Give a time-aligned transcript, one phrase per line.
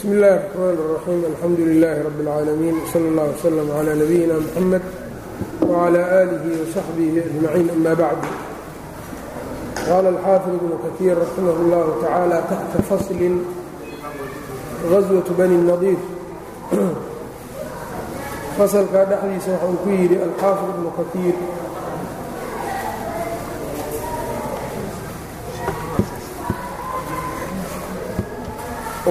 [0.00, 4.83] bsmi اllahi الرحmn الرaxيim alxamdu لilaahi rab اlcaalamiin wslى اllah wslm عlى nabiyina mxamed
[5.71, 8.23] wعlى آlih وصaxbih أجmaciin ama bacd
[9.87, 13.29] qaala alxaafid ibnu kaثiir raximah اllah tacaalى taxta fasli
[14.91, 15.99] غaswaة bani الnadiir
[18.57, 21.35] fasalkaa dhexdiisa waxa uu ku yidhi alxaafid ibnu kaثiir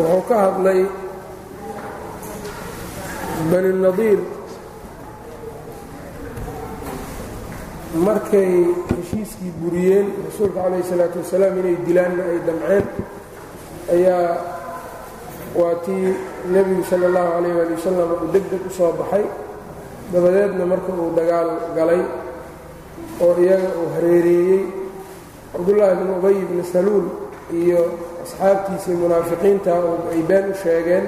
[0.01, 0.81] wuxuu ka hadlay
[3.51, 4.21] bani nadiir.
[8.07, 8.51] Markay
[8.91, 12.85] heshiiskii buriyeen rasuulka calayh isalaatu wasalaam inay dilaanna ay damceen
[13.95, 14.31] ayaa
[15.59, 16.15] waa tii
[16.53, 19.25] nebigu sala allahu calayh waali wasalam uu deg deg u soo baxay.
[20.13, 22.03] Dabadeedna marka uu dagaal galay
[23.25, 24.63] oo iyaga uu hareereeyey
[25.53, 27.07] cabdullaahi bnu ubay bni saluul
[27.63, 27.81] iyo
[28.25, 29.71] asxaabtiisii munaafiqiinta
[30.13, 31.05] ay been u sheegeen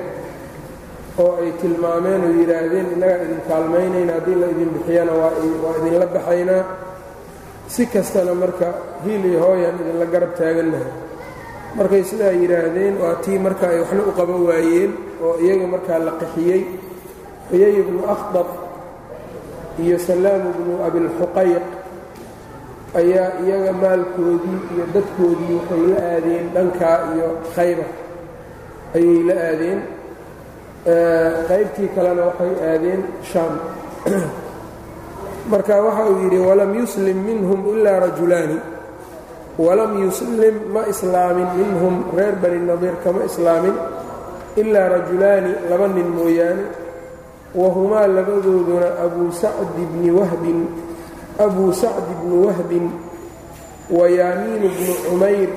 [1.23, 5.33] oo ay tilmaameen oo yidhaahdeen innagaa idin kaalmaynayna haddii la idin bixiyana waa
[5.81, 6.62] idinla baxaynaa
[7.75, 8.67] si kastana marka
[9.05, 10.91] hiil iyo hooyan idinla garab taagannahay
[11.78, 14.92] markay sidaa yidhaahdeen waa tii marka ay waxna u qaba waayeen
[15.27, 16.62] oo iyaga markaa la qaxiyey
[17.55, 18.48] uyay ibnu akhdab
[19.84, 21.65] iyo salaamu bnu abilxuqayq
[22.95, 27.91] ayaa iyaga maalkoodii iyo dadkoodii waxay la aadeen dhankaa iyo khaybar.
[28.95, 29.81] Ayay la aadeen
[31.49, 33.01] qaybtii kalena waxay aadeen
[33.33, 33.55] shaam.
[35.53, 38.59] Marka waxa uu yidhi walam yuslim minhum ilaa rajulaani
[39.59, 43.75] walam yuslim ma islaamin minhum reer bani nadiir kama islaamin
[44.56, 46.65] ilaa rajulaani laba nin mooyaane.
[47.55, 50.69] Wahumaa labadooduna abuu sacdi bni wahbin
[51.45, 52.87] abu sacd bni wahbin
[53.91, 55.51] wa yaamiinu bnu cumayr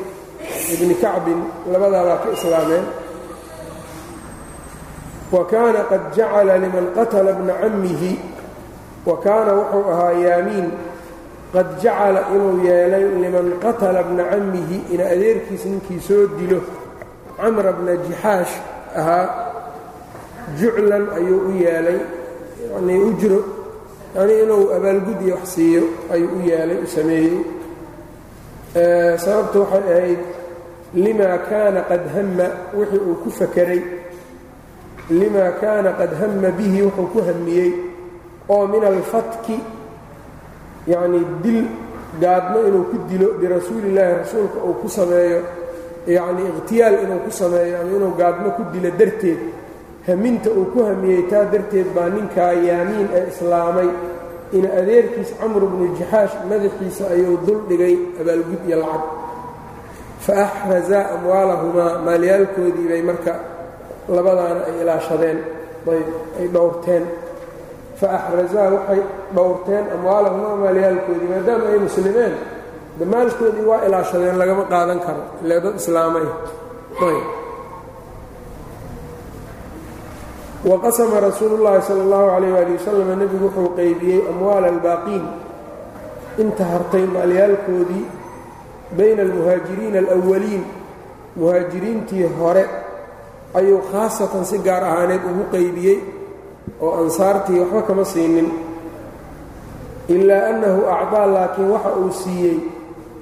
[0.73, 1.39] ibni kacbin
[1.71, 2.85] labadaabaa ka islaameen.
[5.31, 8.19] Wa kaana qad jacala liman qatala bna cammihi
[9.05, 10.67] wa kaana wuxuu ahaa yaamiin
[11.53, 16.61] qad jacala inuu yeelay liman qatala bna cammihi ina adeerkiis ninkii soo dilo.
[17.37, 18.53] Camra bna jixaash
[18.95, 19.25] ahaa
[20.59, 21.99] juclan ayuu u yeelay
[22.73, 23.39] yanii ujro
[24.15, 25.83] yanii inuu abaalgud iyo wax siiyo
[26.13, 27.37] ayuu u yeelay u sameeyey.
[29.23, 30.19] Sababtu waxay ahayd
[30.93, 33.81] limaa kaana qad hamma wixii uu ku fakeray.
[35.09, 37.71] Limaa kaana qad hamma bihi wuxuu ku hamiyey.
[38.49, 39.57] Oo min alfatki
[40.87, 41.65] yacnii dil
[42.21, 45.39] gaadmo inuu ku dilo birasuulillaahi rasuulka uu ku sameeyo.
[46.07, 49.39] Yacnii ikhtiyaal inuu ku sameeyo ama inuu gaadmo ku dilo darteed
[50.07, 53.89] haminta uu ku hamiyey taa darteed baa ninkaa yaamiin ee islaamay.
[54.57, 59.03] Ina adeerkiis camru bnu jaxaash madaxiisa ayuu dul dhigay abaalgud iyo lacag.
[60.25, 63.33] Fa axrazaa amwaalahumaa maalyaalkoodii bay marka
[64.15, 65.39] labadaana ay ilaashadeen
[65.91, 66.07] ayb
[66.39, 67.03] ay dhowrteen.
[67.99, 69.01] Fa axrazaa waxay
[69.35, 72.33] dhowrteen amwaalahumaa maalyaalkoodii maadaama ay muslimeen
[72.99, 76.27] de maalkoodii waa ilaashadeen lagama qaadan karo ile dad islaamay.
[77.07, 77.25] Ayb
[80.65, 85.25] waqasama rasuulu llaahi sala allahu calayh waali wasalam nebigu wuxuu qeybiyey amwaala albaaqiin.
[86.41, 88.05] Inta hartay maalyaalkoodii
[88.97, 90.63] bayna almuhaajiriina alawaliin
[91.35, 92.65] muhaajiriintii hore
[93.53, 95.97] ayuu khaasatan si gaar ahaaneed ugu qeybiyey
[96.81, 98.47] oo ansaartii waxba kama siinin.
[100.07, 102.57] Ilaa annahu acdaa laakiin waxa uu siiyey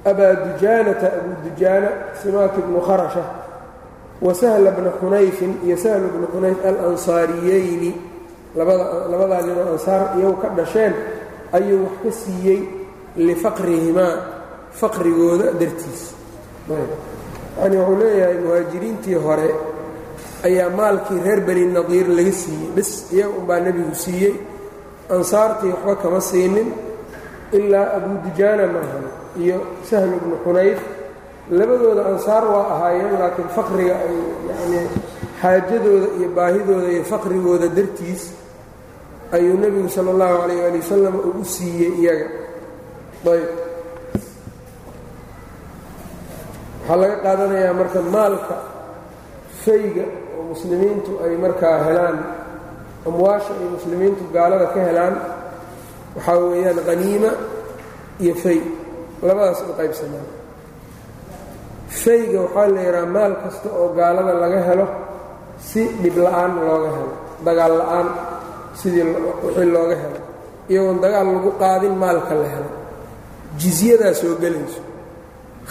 [0.06, 1.90] abaa dujaanata abuu dujaana
[2.24, 3.24] simaaki bnu kharasha
[4.26, 7.92] wasahla bna xunayfin iyo sahlu bna xunayf alansaariyeyni
[9.12, 10.94] labadaa ninoo ansaar iyagu ka dhasheen
[11.58, 12.60] ayuu wax ka siiyey
[13.28, 14.14] lifaqrihimaa
[14.80, 16.04] faqrigooda dartiis.
[16.70, 19.50] Yacni wuxuu leeyahay muhaajiriintii hore
[20.48, 22.70] ayaa maalkii reer bani nadiir laga siiyey.
[22.76, 24.34] Bis iyaga unbaa nebigu siiyey.
[25.16, 26.70] Ansaartii waxba kama siinin
[27.58, 29.06] ilaa abuu dujaana maahan
[29.44, 29.58] iyo
[29.90, 30.80] sahlu bnu xunayf
[31.52, 34.16] labadooda ansaar waa ahaayeen laakiin faqriga ay
[34.50, 34.88] yacnii
[35.42, 38.24] xaajadooda iyo baahidooda iyo faqrigooda dartiis
[39.36, 42.28] ayuu nebigu sala allahu calayh waali wasalam uu u siiyey iyaga.
[43.34, 43.50] Ayb
[46.88, 48.56] waxaa laga qaadanayaa marka maalka
[49.66, 50.06] fayga
[50.38, 52.18] oo muslimiintu ay markaa helaan
[53.08, 55.16] amwaasha ay muslimiintu gaalada ka helaan
[56.16, 57.32] waxaa weeyaan qaniima
[58.24, 58.60] iyo fay
[59.28, 60.28] labadaas u qaybsamaan
[62.02, 64.86] fayga waxaa la yidhaha maal kasta oo gaalada laga helo
[65.68, 67.14] si dhib la'aan looga helo.
[67.46, 68.08] Dagaal la'aan
[68.80, 69.06] sidii
[69.44, 70.20] wixii looga helo.
[70.72, 72.72] Iyagoon dagaal lagu qaadin maalka la helo.
[73.62, 74.82] Jizyadaa soo gelayso.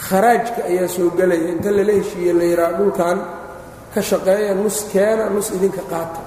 [0.05, 1.47] Kharaajka ayaa soo gelaya.
[1.53, 3.17] Inta lala heshiiye la yidhaha dhulkan
[3.93, 6.21] ka shaqeeya nus keena nus idinka qaata.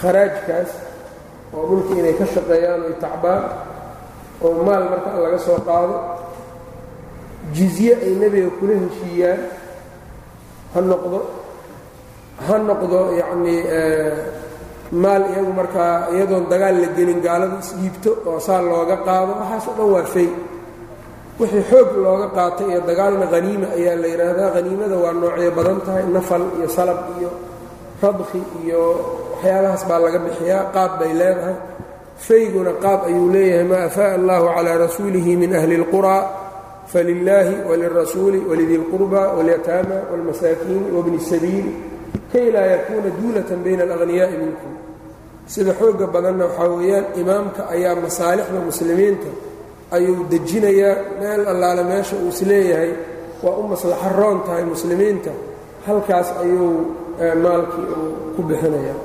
[0.00, 0.70] Kharaajkaas
[1.56, 3.42] oo dhulka inay ka shaqeeyaan oy tacbaan
[4.44, 5.94] oo maal marka laga soo qaado
[7.56, 9.40] jizye ay nebiga kula heshiiyaan.
[10.74, 11.18] Ha noqdo
[12.46, 13.60] ha noqdo yacnii
[15.02, 19.88] maal iyagu markaa iyadoon dagaal la gelin gaalada isdhiibto oo saa looga qaado waxaasoo dhan
[19.94, 20.28] waa fay
[21.40, 26.04] wixii xoog looga qaatay iyo dagaalna haniima ayaa la yidhaahdaa haniimada waa noocyo badan tahay
[26.16, 27.30] nafal iyo salab iyo
[28.02, 28.80] radki iyo
[29.32, 30.62] waxyaabahaas baa laga bixiyaa.
[30.74, 31.56] Qaab bay leedahay.
[32.26, 36.22] Fayguna qaab ayuu leeyahay maa afaa'a allahu calaa rasuulihi min ahli اlquraa
[36.93, 41.71] falilaahi walirasuuli walidi اlqurba waاlyataama wاlmasaakiini wabni اsabiili
[42.33, 44.71] kay laa yakuuna duulatan bayna alaghniyaa'i minkum
[45.53, 49.29] sida xooga badanna waxaa weeyaan imaamka ayaa masaalixda muslimiinta
[49.95, 52.91] ayuu dejinayaa meel allaale meesha uu isleeyahay
[53.43, 55.31] waa u maslaxo roon tahay muslimiinta
[55.87, 56.71] halkaas ayuu
[57.43, 58.99] maalkii uu ku bixinayaa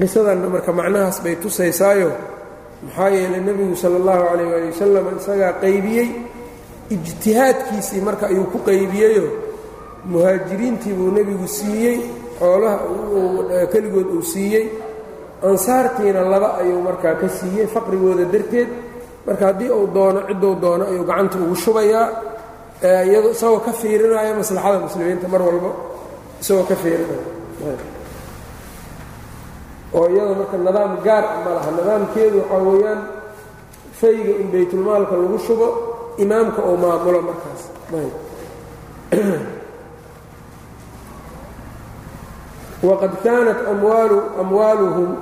[0.00, 2.10] qisadanna marka macnahaas bay tusaysaayo
[2.84, 6.08] maxaa yeelay nebigu sala allahu calayh waali wasalam isagaa qaybiyey
[6.89, 9.25] ijtihaadkiisii marka ayuu ku qaybiyeyo
[10.11, 11.97] muhaajiriintii buu nebigu siiyey
[12.39, 12.77] xoolaha
[13.73, 14.65] keligood uu siiyey
[15.49, 18.67] ansaartiina laba ayuu markaa ka siiyey faqrigooda darteed.
[19.27, 22.07] Marka haddii uu doono cidduu doono ayuu gacanta ugu shubayaa
[23.09, 25.71] iyado isagoo ka fiirinaya maslaxada muslimiinta mar walba
[26.41, 27.23] isagoo ka fiirinaya.
[29.95, 33.01] Oo iyada marka nidaam gaar ma laha nidaamkeedu waxaa weeyaan
[33.99, 35.67] fayga in baytulmaalka lagu shubo
[36.17, 37.61] imaamka uu maamulo markaas.
[42.85, 45.17] Waqad kaanat amwaalu amwaaluhum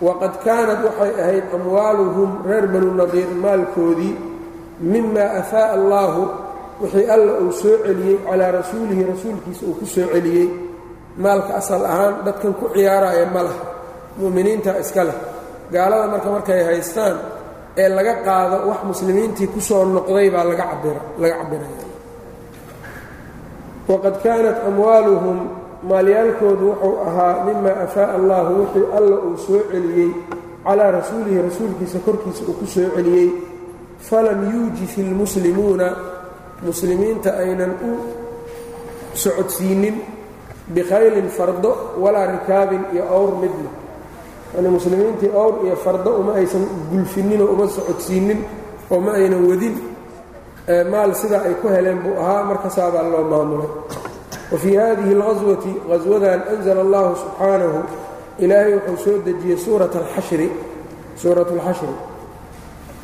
[0.00, 4.16] waqad kaanat waxay ahayd amwaaluhum reer banu nadiir maalkoodii
[4.80, 6.22] mima afaa'a allaahu
[6.80, 10.48] wixii alla uu soo celiyey calaa rasuulihi rasuulkiisa uu ku soo celiyey
[11.20, 13.64] maalka asal ahaan dadkan ku ciyaaraya ma laha.
[14.20, 15.18] Mu'miniinta iska leh.
[15.72, 17.16] Gaalada marka markay haystaan
[17.76, 21.84] ee laga qaado wax muslimiintii ku soo noqday baa laga cabiraya
[23.88, 25.38] waqad kaanat amwaaluhum
[25.90, 30.10] maalyaalkoodu wuxuu ahaa mima afaa'a allaahu wixii alla uu soo celiyey
[30.64, 33.28] calaa rasuulihi rasuulkiisa korkiisa uu ku soo celiyey.
[34.08, 35.86] Falam yuujif ilmuslimuuna
[36.66, 37.90] muslimiinta aynan u
[39.22, 39.96] socodsiinin
[40.74, 41.70] bikhaylin fardo
[42.02, 43.70] walaa rikaabin iyo owr midna
[44.54, 48.40] yani muslimiintii owr iyo fardo uma aysan gulfinninoo uma socodsiinin
[48.90, 49.74] oo ma aynan wadin.
[50.90, 53.70] Maal sidaa ay ku heleen buu ahaa markasaabaa loo maamulay.
[54.52, 57.78] Wfii hadihi اlghaswati haswadan anzla allahu subxaanahu
[58.38, 60.48] ilaahay wuxuu soo dejiyey suurat alxashri
[61.22, 61.94] suurat اlxashri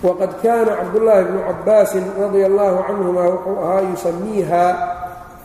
[0.06, 4.64] waqad kaana cabdullaahi bnu cabbaasin radia allahu canhuma wuxuu ahaa yusamiiha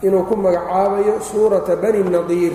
[0.01, 2.54] inuu ku magacaabayo suurata bani nadiir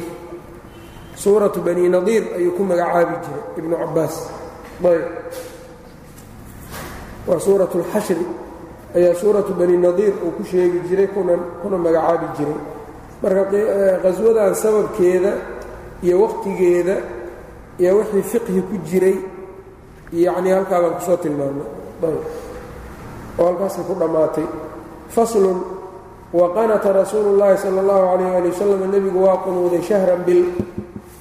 [1.16, 4.14] suuratu bani nadiir ayuu ku magacaabi jiray ibnu cabbaas.
[4.84, 5.04] Ayb.
[7.26, 8.26] Waa suurat اlxashri
[8.96, 12.58] ayaa suuratu bani nadiir uu ku sheegi jiray kuna magacaabi jiray.
[13.22, 13.42] Marka
[14.04, 15.32] qaswadan sababkeeda
[16.04, 16.96] iyo wakhtigeeda
[17.80, 19.16] iyo wixii fiqhi ku jiray
[20.12, 21.68] yacnii halkaa baan ku soo tilmaamnay.
[22.04, 22.24] Ayb.
[23.38, 24.46] Oo halkaasay ku dhammaatay.
[25.08, 25.58] Faslun
[26.32, 30.44] waqanata rasuulu llaahi sala allahu calayh ali wasalam nebigu waa qunuuday shahran bil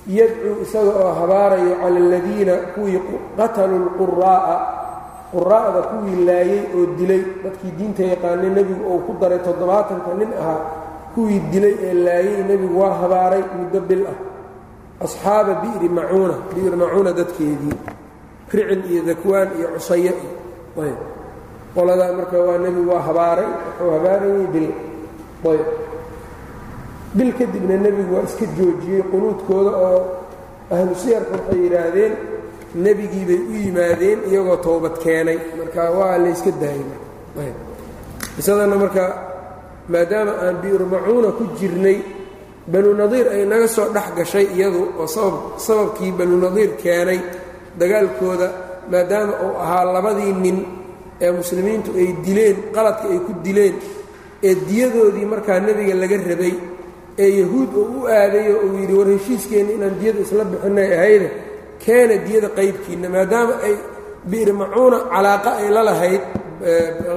[0.08, 3.00] yadcuu isaga oo habaarayo cala aladiina kuwii
[3.38, 4.56] qataluu lquraa'a
[5.34, 10.62] quraa'da kuwii laayey oo dilay dadkii diinta yaqaanay nebigu uu ku daray toddobaatanka nin ahaa
[11.16, 14.18] kuwii dilay ee laayey nebigu waa habaaray muddo bil ah.
[15.06, 17.76] Asxaaba bi'ri macuuna bi'ri macuuna dadkeedii
[18.54, 21.00] ricil iyo dakwaan iyo cusaye iyo ayb.
[21.76, 24.70] Qoladaa marka waa nebigu waa habaaray wuxuu habaarayey bil
[25.52, 25.66] ayb
[27.18, 30.00] bil kadibna nebigu waa iska joojiyey qunuudkooda oo
[30.76, 32.14] ahlu siyarka waxay yidhaahdeen
[32.86, 35.38] nebigii bay u yimaadeen iyagoo toobad keenay.
[35.60, 37.54] Marka waa layska daayay.
[38.36, 39.04] Qisadana marka
[39.92, 41.98] maadaama aan bi'ru macuuna ku jirnay
[42.72, 45.08] banu nadiir ay naga soo dhex gashay iyadu oo
[45.66, 47.20] sababkii banu nadiir keenay
[47.80, 48.48] dagaalkooda
[48.92, 50.58] maadaama uu ahaa labadii nin
[51.26, 53.76] ee muslimiintu ay dileen qaladka ay ku dileen
[54.48, 56.54] ee diyadoodii markaa nebiga laga rabay
[57.24, 61.28] ee yahuud uu u aadayo uu yidhi war heshiiskeenna inaan diyada isla bixinay ahayde
[61.84, 63.76] keena diyada qaybkiinna maadaama ay
[64.32, 66.22] bi'ri macuuna calaaqa ay la lahayd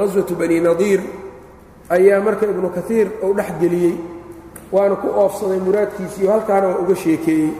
[0.00, 1.00] ghaswatu bani nadiir
[1.96, 3.94] ayaa marka ibnu kaiir uu dhex geliyey
[4.74, 7.50] waana ku oofsaday muraadkiisiiyo halkaana waa uga sheekeeyey.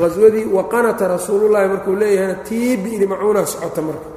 [0.00, 4.08] Haswadii waqanata rasuulullahi markuu leeyahayna tii bi'ri macuuna socota marka.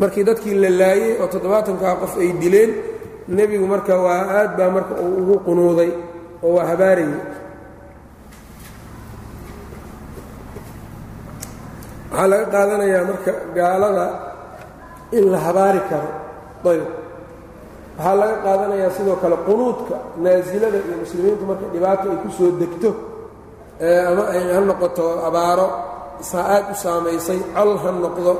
[0.00, 2.70] Markii dadkii la laayey oo toddobaatankaa qof ay dileen
[3.36, 5.90] nebigu marka waa aad baa marka uu ugu qunuuday
[6.44, 7.14] oo waa habaarayey
[12.10, 14.06] waxaa laga qaadanayaa marka gaalada
[15.18, 16.10] in la habaari karo.
[16.70, 16.82] Ayb.
[17.98, 22.90] Waxaa laga qaadanayaa sidoo kale qunuudka naasilada iyo muslimiintu marka dhibaato ay ku soo degto
[24.10, 25.66] ama ay ha noqoto abaaro
[26.30, 28.32] saa-aad u saamaysay col ha noqdo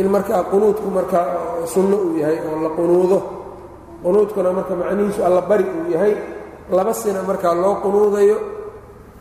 [0.00, 1.26] in markaa qunuudku markaa
[1.72, 3.18] sunno uu yahay oo la qunuudo.
[4.02, 6.14] Qunuudkuna marka macnihiisu allabari uu yahay
[6.72, 8.38] laba sina markaa loo qunuudayo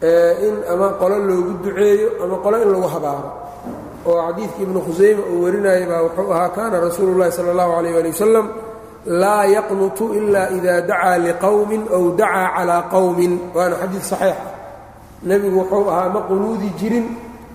[0.01, 3.31] in ama qolo loogu duceeyo ama qolo in lagu habaaro.
[4.05, 7.96] Oo xadiidkii ibnu khusayma uu warinayay baa wuxuu ahaa kaana rasuulu llahi sala allahu calayh
[8.00, 8.48] ali wasalam
[9.05, 14.39] laa yaqnutu ila ida dacaa liqowmin ow dacaa calaa qowmin waana xadiid saxiix.
[15.24, 17.05] Nebigu wuxuu ahaa ma qunuudi jirin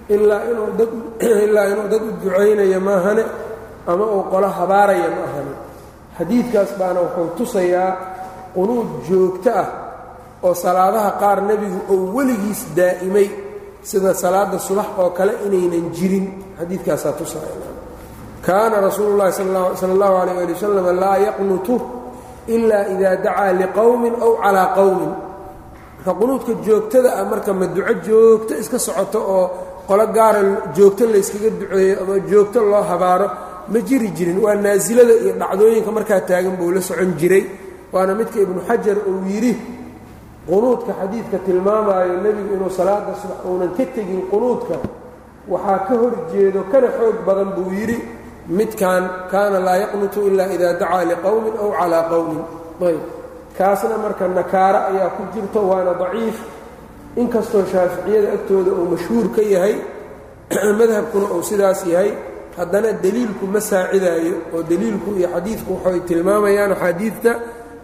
[0.08, 3.24] ilaa inuu dadilaa inuu dad u ducaynayo maahane
[3.86, 5.54] ama uu qolo habaaraya ma ahane.
[6.18, 7.90] Xadiidkaas baana wuxuu tusayaa
[8.54, 9.86] qunuud joogto ah
[10.46, 13.28] oo salaadaha qaar nebigu uu weligiis daa'imay
[13.90, 16.26] sida salaada subax oo kale inaynan jirin.
[16.58, 17.54] Xadiidkaasaa tusaya
[18.46, 21.74] kaana rasuulu llahi sala allahu alayh ali wasalam laa yaqnutu
[22.54, 25.12] ila ida dacaa liqowmin ow calaa qowmin
[25.98, 29.44] marka qunuudka joogtada ah marka ma duco joogto iska socoto oo
[29.88, 30.40] qolo gaara
[30.76, 33.26] joogto layskaga duceeyo ama joogto loo habaaro
[33.72, 34.38] ma jiri jirin.
[34.44, 37.44] Waa naasilada iyo dhacdooyinka markaa taagan buu la socon jiray.
[37.92, 39.52] Waana midka ibnu xajar uu yidhi
[40.46, 44.76] qunuudka xadiidka tilmaamaayo nebigu inuu salaada subax uunan ka tegin qunuudka
[45.48, 47.98] waxaa ka hor jeedo kana xoog badan buu yidhi
[48.48, 52.42] midkan kaana laa yaqnutu ila ida dacaa liqowmin ow calaa qowmin.
[52.80, 53.02] Ayb.
[53.58, 56.38] Kaasna marka nakaaro ayaa ku jirto waana daciif.
[57.16, 59.76] Inkastoo shaaficiyada agtooda uu mashhuur ka yahay
[60.78, 62.12] madhabkuna uu sidaas yahay
[62.56, 67.30] haddana deliilku ma saacidaayo oo deliilku iyo xadiidku waxay tilmaamayaan axaadiidta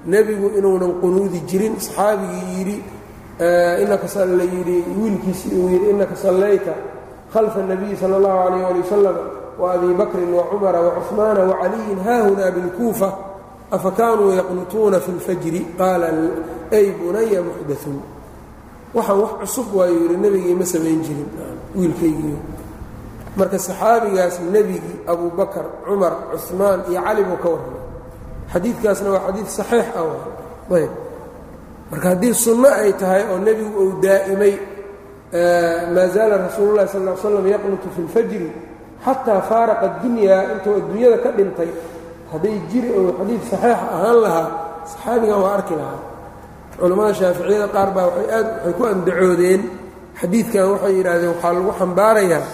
[0.06, 2.78] nebigu inuunan qunuudi jirin saxaabigii yidhi
[3.84, 6.74] inaka la yidhi wiilkiisii uu yidhi innaka sallayta
[7.34, 9.16] khalfa الnabiyi salى اllahu alayh ali wasalam
[9.60, 13.10] وabii bakrin وacumara وcuثmaana وcaliyin haahuna biاlkuufa
[13.72, 16.08] afa kaanuu yaqnutuuna fi اlfajri qaala
[16.72, 17.98] ay bunaya muxdaثun
[18.94, 21.30] waxaan wax cusub waayuu yidhi nebigii ma samayn jirin
[21.76, 22.38] wiilkaygii
[23.38, 27.81] marka saxaabigaas nebigii abu bakar cumar cuثmaan iyo cali buu ka warramay
[28.53, 30.93] xadiidkaasna waa xadiid saxiix ah ayb.
[31.91, 34.55] Marka haddii sunno ay tahay oo nebigu uu daa'imay
[35.95, 38.49] maa zaala rasuulu llahi sal l slam yaqnutu fi اlfajri
[39.05, 41.71] xataa faaraqa اdunyaa intuu adduunyada ka dhintay
[42.33, 44.47] hadday jiri ou xadiid saxiix ahaan lahaa
[44.91, 46.01] saxaabigan waa arki lahaa.
[46.81, 49.61] Culammada shaaficiyada qaar baa waay aad waxay ku andacoodeen
[50.21, 52.45] xadiidkan waxay yidhaahdeen waxaa lagu xambaarayaa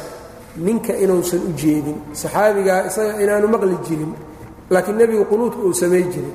[0.67, 4.13] ninka inuusan u jeedin saxaabigaa isaga inaanu maqli jirin
[4.73, 6.35] laakiin nebigu qunuudka uu samay jiray.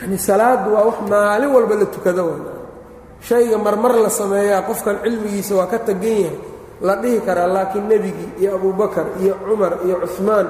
[0.00, 2.36] Yani salaaddu waa wax maalin walba la tukado wa
[3.28, 6.36] shayga marmar la sameeyaa qofkan cilmigiisa waa ka tagan yahay
[6.86, 7.46] la dhihi karaa.
[7.54, 10.46] Laakiin nebigii iyo abubakar iyo cumar iyo cuثmaan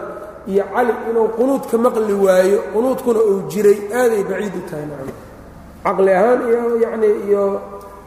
[0.53, 5.13] iyo cali inuu qunuud ka maqli waayo qunuudkuna uu jiray aaday baciid u tahay macna
[5.85, 7.43] caqli ahaan iyo yacnii iyo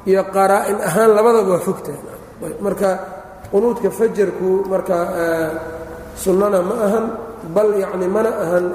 [0.09, 2.01] iyo qaraa-in ahaan labadaba waa fogtahay
[2.65, 2.89] marka
[3.51, 4.95] qunuudka fajarku marka
[6.23, 7.05] sunnana ma ahan
[7.53, 8.65] bal yacni mana ahan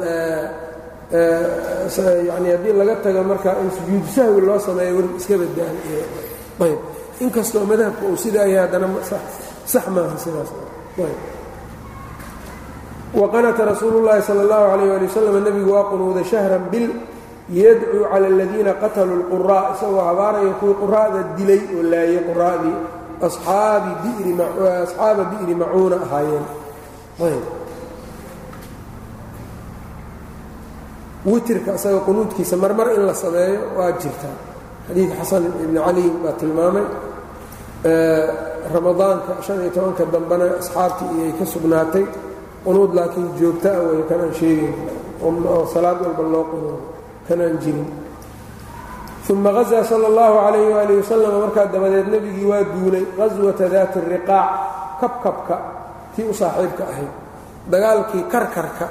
[2.29, 5.77] yani haddii laga tago marka in sujuudu sahwi loo sameeyo war iska badaan
[6.65, 6.79] ayb.
[7.25, 8.87] Inkastoo madhabka uu sidaa yahay haddana
[9.73, 10.51] sax maaha sidaas.
[13.15, 16.89] Waqanata rasuulu llaahi sala allahu calayh ali wasalam nebigu waa qunuuday shahran bil
[17.51, 22.77] yadcuu cala aladiina qataluu lquraa isagoo habaaraya kuwii quraa'da dilay oo laayay quraa'dii
[23.27, 23.91] asxaaba
[25.35, 26.47] bi'ri macuuna ahaayeen
[31.27, 34.37] witirka isaga qunuudkiisa marmar in la sameeyo waa jirtaa
[34.89, 36.87] xadiid xasan ibni cali baa tilmaamay
[38.75, 42.05] ramadaanka shan iyo tobanka dambena asxaabtii iyay ka sugnaatay.
[42.65, 44.75] Qunuud laakiin joogto ah way kanaan sheegayn
[45.25, 46.77] oo salaad walba loo qunuudo
[47.29, 47.89] kanaan jirin.
[49.31, 54.49] Uma hazaa sala allahu calayh waali wasalam markaa dabadeed nebigii waa duulay qaswata daati riqaac
[55.01, 55.57] kabkabka
[56.17, 57.13] tii u saaxiibka ahayd.
[57.73, 58.87] Dagaalkii karkarka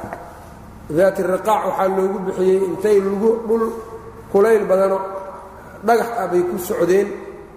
[0.89, 3.63] daati riqaac waxaa loogu bixiyey intay lugu dhul
[4.31, 4.99] kulayl badano.
[5.85, 7.07] Dhagax ah ku socdeen.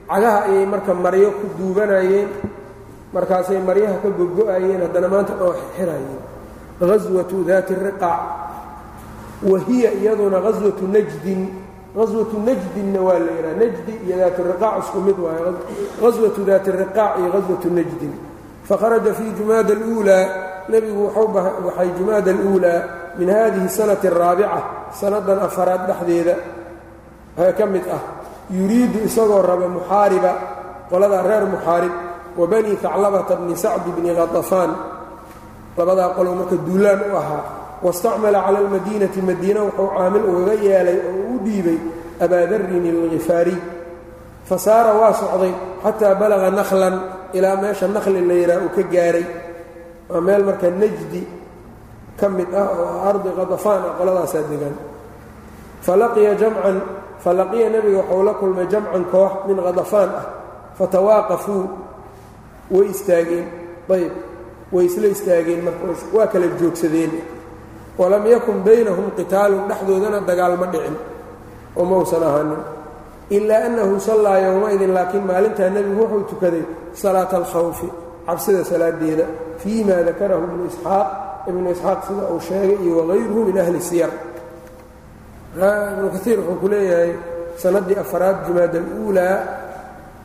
[0.09, 2.29] Cagaha ayay marka maryo ku duubanayeen.
[3.13, 6.21] Markaasay maryaha ka gogo-ayeen haddana maanta dhoo xirayeen.
[6.81, 8.21] Haswatu daati riqaac.
[9.43, 11.49] Wa hiya iyaduna haswatu najdin.
[11.97, 13.57] Haswatu najdinna waa la yidhaha.
[13.57, 15.57] Najdi iyo daati riqaac isku mid waayo.
[16.05, 18.13] Haswatu daati riqaac iyo haswatu najdin.
[18.69, 20.25] Fakharaja fii jumaada aluulaa.
[20.69, 24.61] Nebigu wuxuu baxay jumaada aluulaa min hadihi sanati araabica
[24.93, 26.35] sannadan afaraad dhexdeeda
[27.59, 28.03] ka mid ah
[28.51, 30.33] yuriidu isagoo raba muxaariba
[30.91, 31.95] qolada reer muxaarib
[32.37, 34.71] wa bani haclabata bni sacdi bni khatafaan
[35.77, 37.43] labadaa qolo marka duulaan u ahaa
[37.83, 41.79] wastacmala cala almadiinati madiina wuxuu caamil ugaga yeelay oo u dhiibay
[42.21, 43.59] abaadarrin alkhifaariy
[44.49, 44.57] fa
[45.01, 45.53] waa socday
[45.85, 46.95] xataa balaga nakhlan
[47.33, 49.27] ilaa meesha nakhli la yidhaha uu ka gaaray.
[50.09, 51.23] Waa meel marka najdi
[52.19, 54.75] ka mid ah oo ardi qadafaan ah qoladaasaa degan.
[55.87, 56.77] Falaqiya jamcan
[57.25, 60.27] falaqiya nebiga waxuu la kulmay jamcan koox min qadafaan ah.
[60.79, 61.63] Fatawaaqafuu
[62.71, 63.47] way istaageen.
[63.93, 64.13] Ayb
[64.73, 65.85] way isla istaageen marka
[66.17, 67.13] waa kala joogsadeen.
[67.99, 70.97] Walam yakun baynahum qitaalun dhexdoodana dagaal ma dhicin.
[71.77, 72.63] Oo mausan ahaanin.
[73.37, 76.65] Ilaa annahu sallaa yowmaidin laakiin maalintaa nebigu wuxuu tukaday
[76.95, 77.89] salaata alkhawfi
[78.27, 79.25] cabsida salaadeeda.
[79.61, 81.09] Fii ma dakarahu ibnu isxaaq
[81.51, 84.13] ibnu isxaaq sida uu sheegay iyo wagayruhu min ahli siyar.
[85.57, 87.13] Ibnu kaiir wuxuu ku leeyahay
[87.63, 89.37] sannaddii afaraad jumaad aluulaa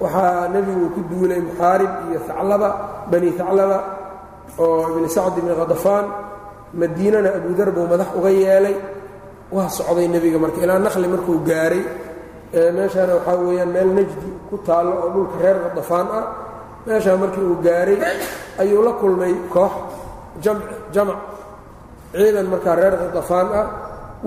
[0.03, 2.69] waxaa nebigu ku duulay muxaarib iyo aclaba
[3.11, 3.77] bani aclaba
[4.63, 6.05] oo ibni sacd ibni khadafaan
[6.79, 8.77] madiinana abudar buu madax uga yeelay.
[9.55, 11.83] Waa socday nebiga marka ilaa naqli markuu gaaray.
[12.75, 16.25] Meeshaana waxaa weeyaan meel najdi ku taallo oo dhulka reer khadafaan ah.
[16.87, 17.99] Meeshaa markii uu gaaray
[18.61, 19.73] ayuu la kulmay koox
[20.95, 21.19] jamac.
[22.13, 23.65] Ciidan markaa reer khadafaan ah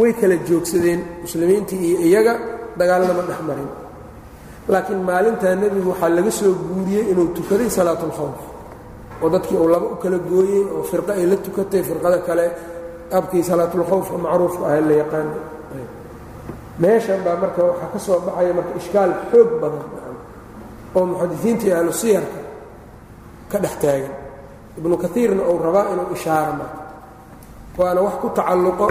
[0.01, 2.35] way kala joogsadeen muslimiintii iyo iyaga
[2.79, 3.69] dagaalnama dhex marin.
[4.73, 8.39] Laakiin maalintaa nebigu waxaa laga soo guuriyey inuu tukaday salaatulkhawf
[9.23, 12.47] oo dadkii uu laba u kala gooyey oo firqo ay la tukatay firqada kale
[13.19, 15.35] abkii salaatulkhawfka macruufka ah la yaqaana
[16.83, 19.85] meeshan baa marka waxaa ka soo baxaya marka ishkaal xoog badan
[20.97, 21.93] oo muxadisiinta iyo ahlu
[23.51, 24.15] ka dhex taagan
[24.79, 26.81] ibnu kaiirna uu rabaa inuu ishaaro marka.
[27.79, 28.87] Waana wax ku tacalluqo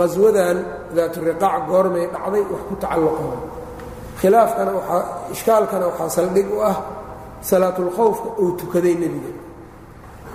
[0.00, 0.56] haswadan
[0.96, 3.24] daaturiqaac goormay dhacday wax ku tacalluqo.
[4.20, 5.02] Khilaafkana waaa
[5.34, 6.76] ishkaalkana waxaa saldhig u ah
[7.50, 9.32] salaatulkhawfka uu tukaday nebiga.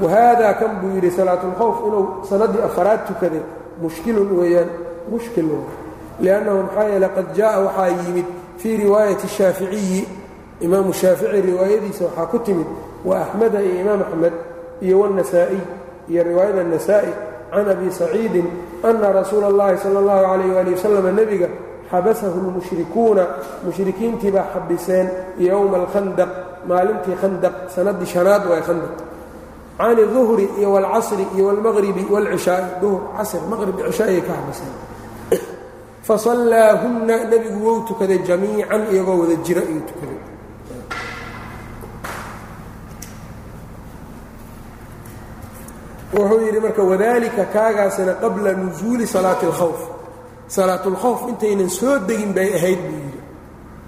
[0.02, 3.44] Wahaadaa kan buu yidhi salaatulkhawf inuu sannaddii afaraad tukaday.
[3.82, 4.70] Mushkilun weeyaan
[5.12, 5.50] mushkil
[6.24, 8.26] liannahu maxaa yeele qad jaa'a waxaa yimid
[8.62, 10.02] fii riwaayati shaaficiyi
[10.66, 12.68] imaamu shaafici riwaayadiisa waxaa ku timid
[13.06, 14.34] wa axmeda iyo imaam axmed
[14.85, 15.63] iyo wاnasaa'iy
[16.11, 17.13] iyo riwaayada nasaa'i
[17.53, 18.47] can abi saciidin
[18.89, 21.49] ana rasuula اllahi sala اllahu calayh ali wasalam nebiga
[21.91, 23.25] xabasahu lmushrikuuna
[23.65, 25.07] mushrikiintii baa xabiseen
[25.49, 26.31] yowma alkhandaq
[26.69, 28.95] maalintii khandaq sannaddii shanaad waa khandaq
[29.79, 34.75] can iduhri iyo wاlcasri iyo wاlmaqribi wاlcishaai duhr casr maqrib cishaayay ka xabiseen
[36.09, 40.19] fasallaahunna nebigu wou tukaday jamiican iyagoo wada jira ayuu tukaday
[46.14, 49.80] wuxuu yidhi marka wadalika kaagaasina qabla nusuuli salaati اlkhawf
[50.48, 53.20] salaat اlkhawf intaynan soo degin bay ahayd buu yidhi.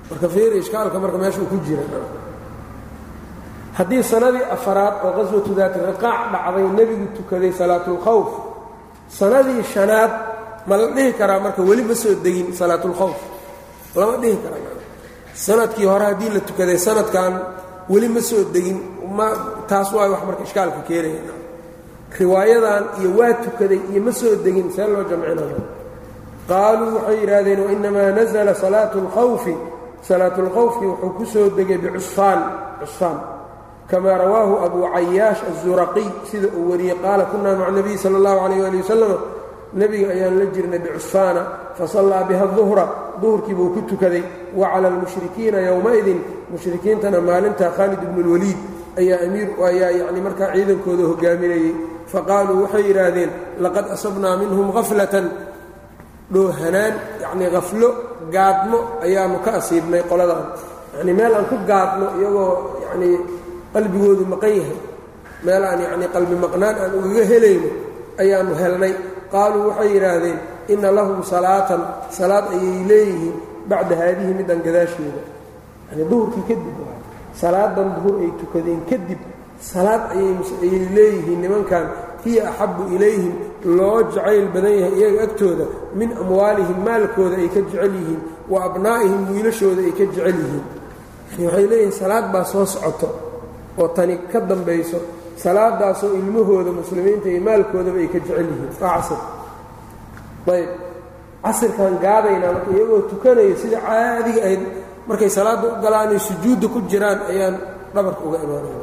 [0.09, 1.83] Marka fiiri ishkaalka marka meeshuu ku jira.
[3.77, 8.29] Haddii sanadii afaraad oo qaswatu daati riqaac dhacday nebigu tukaday salaatulkhawf
[9.19, 10.11] sanadii shanaad
[10.67, 13.17] ma la dhihi karaa marka weli ma soo degin salaatulkhawf
[13.99, 14.71] lama dhihi karaa.
[15.45, 17.33] Sanadkii hore haddii la tukaday sanadkan
[17.89, 18.77] weli ma soo degin
[19.17, 19.27] ma
[19.69, 21.21] taas waay wax marka ishkaalka keenaya
[22.18, 25.60] riwaayadan iyo waa tukaday iyo ma soo degin see loo jamcinayo
[26.48, 29.54] qaaluu waxay yidhaahdeen wainamaa nazla salaatu اlkhawfi
[30.08, 32.40] salaatulkhawfki wuxuu ku soo degay bicusfaan
[32.80, 33.18] cusfaan
[33.90, 38.60] kama rawaahu abu cayaash الzuraqiy sida uu wariyey qaala kunaa maca nabiy salى اllahu alayh
[38.68, 39.12] ali wasalam
[39.80, 41.42] nebiga ayaan la jirnay bicusfaana
[41.78, 42.84] fasallaa biha duhra
[43.20, 44.22] duhurkii buu ku tukaday
[44.56, 46.18] wa cala almushrikiina yowmaidin
[46.52, 48.58] mushrikiintana maalinta khaalid ibnu اlwaliid
[49.00, 51.72] ayaa amiir ayaa yani markaa ciidankooda hogaaminayey
[52.13, 53.31] faqaaluu waxay yidhaahdeen
[53.63, 55.25] laqad asabnaa minhum haflatan
[56.33, 57.89] dhoohanaan yacnii haflo
[58.35, 60.45] gaadmo ayaanu ka asiibnay qoladan.
[60.93, 62.53] Yacnii meel aan ku gaadno iyagoo
[62.85, 63.15] yacnii
[63.73, 64.79] qalbigoodu maqan yahay
[65.45, 67.69] meel aan yacnii qalbi maqnaan aan ugaga helayno
[68.21, 68.93] ayaannu helnay.
[69.33, 70.37] Qaaluu waxay yidhaahdeen
[70.73, 71.81] inna lahum salaatan
[72.17, 73.35] salaad ayay leeyihiin
[73.69, 75.21] bacda haadihi middan gadaasheeda.
[75.89, 76.97] Yacnii duhurkii kadib waa
[77.41, 79.21] salaadan duhur ay tukadeen kadib
[79.59, 81.87] salaad ayay leeyihiin nimankan.
[82.23, 83.33] Hiya axabbu ilayhim
[83.77, 85.65] loo jacayl badan yahay iyaga agtooda
[85.99, 90.65] min amwaalihim maalkooda ay ka jecel yihiin wa abnaa'ihim wiilashooda ay ka jecel yihiin.
[91.43, 93.09] Waxay leeyihiin salaad baa soo socoto
[93.79, 94.99] oo tani ka dambayso
[95.43, 98.71] salaadaasoo ilmahooda muslimiinta iyo maalkoodaba ay ka jecel yihiin.
[98.81, 99.19] Waa casir
[100.55, 100.69] ayb.
[101.43, 104.63] Casirkan gaadaynaa marka iyagoo tukanaya sida caadiga ahayd
[105.07, 107.55] markay salaadda u galaanay sujuudda ku jiraan ayaan
[107.93, 108.82] dhabarka uga imaanaya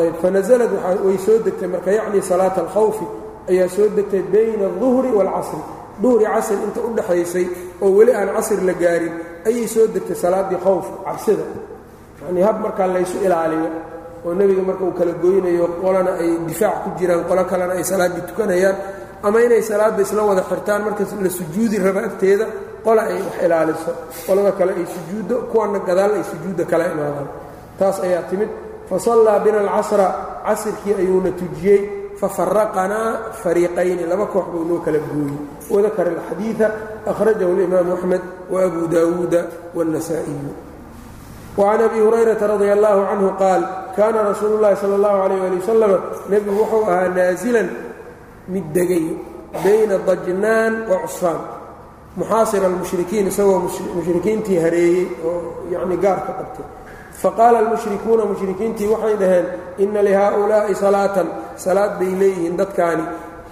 [0.00, 0.70] ayb fanazlad
[1.06, 3.06] way soo degtay marka yacni salaat alkhawfi
[3.50, 5.60] ayaa soo degtay bayna aلduhri wاlcasri
[6.02, 7.46] duhri casr inta u dhexaysay
[7.82, 9.14] oo weli aan casr la gaarin
[9.48, 11.44] ayay soo degtay salaadii khawfka cabsida
[12.26, 13.68] yanii hab markaa laysu ilaaliyo
[14.26, 18.24] oo nebiga marka uu kala goynayo qolana ay difaac ku jiraan qolo kalena ay salaaddii
[18.28, 18.76] tukanayaan
[19.26, 22.46] ama inay salaadda isla wada xirtaan marka la sujuudi raba agteeda
[22.84, 23.92] qola ay wax ilaaliso.
[24.26, 27.28] Qolada kale ay sujuuddo kuwana gadaal ay sujuudda kala imaadaan.
[27.78, 28.48] Taas ayaa timid
[28.89, 30.07] fasallaa bina alcasra
[30.47, 31.81] casirkii ayuuna tujiyey
[32.21, 33.09] fafaraqanaa
[33.41, 35.37] fariiqayni laba koox buu noo kala gooyey
[35.73, 36.67] wadakara alxadiida
[37.11, 39.39] akhrajahu اlimaamu axmed waabu daawuuda
[39.77, 40.51] wاnnasaa'iyu
[41.57, 43.61] wacan abi hurayrata radia allahu canhu qaal
[43.97, 45.91] kaana rasuulu llahi sala اllahu alayh ali wasalam
[46.31, 47.67] nebigu wuxuu ahaa naasilan
[48.53, 49.05] mid degay
[49.63, 51.39] bayna dajnaan wa cusfaan
[52.19, 53.59] muxaasira almushrikiin isagoo
[53.97, 56.65] mushrikiintii hareeyey oo yacni gaar ka qabtay
[57.20, 59.46] faqaala almushrikuuna mushrikiintii waxay dhaheen
[59.78, 63.04] inna lihaaulaa'i salaatan salaad bay leeyihiin dadkaani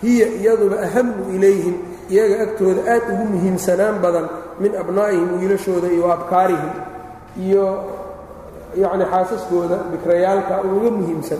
[0.02, 1.74] hiya iyaduba ahamu ilayhim
[2.10, 4.26] iyaga agtooda aad ugu muhiimsanaan badan
[4.60, 6.72] min abnaa'ihim wiilashooda iyo abkaarihim
[7.46, 7.64] iyo
[8.76, 11.38] yacni xaasaskooda bikrayaalka uga muhiimsan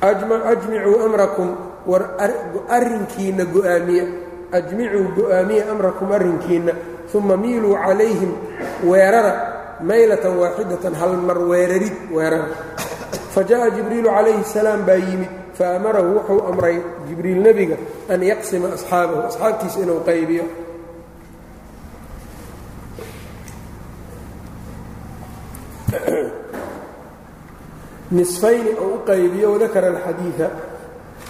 [0.00, 1.48] ajmicuu amrakum
[1.86, 2.02] war
[2.68, 4.04] arrinkiinna go'aamiya
[4.52, 6.72] ajmicuu go'aamiya amrakum arrinkiinna
[7.14, 8.32] uma miiluu calayhim
[8.84, 9.32] weerara
[9.89, 12.47] maylatan waaxidatan hal mar weerarid weerara
[13.33, 17.77] fa jaءa jibriilu calayhi الsalaam baa yimid faamarahu wuxuu amray jibriil nebiga
[18.13, 20.45] an yaqsima asxaabahu asxaabtiisa inuu qaybiyo
[28.11, 30.47] nisfayni oo u qaybiyo wadakara alxadiida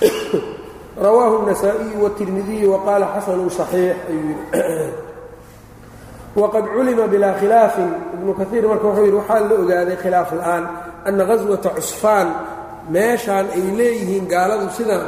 [1.03, 4.43] rawaahu النasaaئiyu wالtirmidiyu waqaala xasanu صaxiix ayuu yidhi
[6.36, 10.64] waqad culima bilaa khilaafin ibnu kaiir marka wuxuu yidhi waxaa la ogaaday khilaaf la'aan
[11.08, 12.28] anna gaswata cusfaan
[12.94, 15.06] meeshaan ay leeyihiin gaaladu sidaan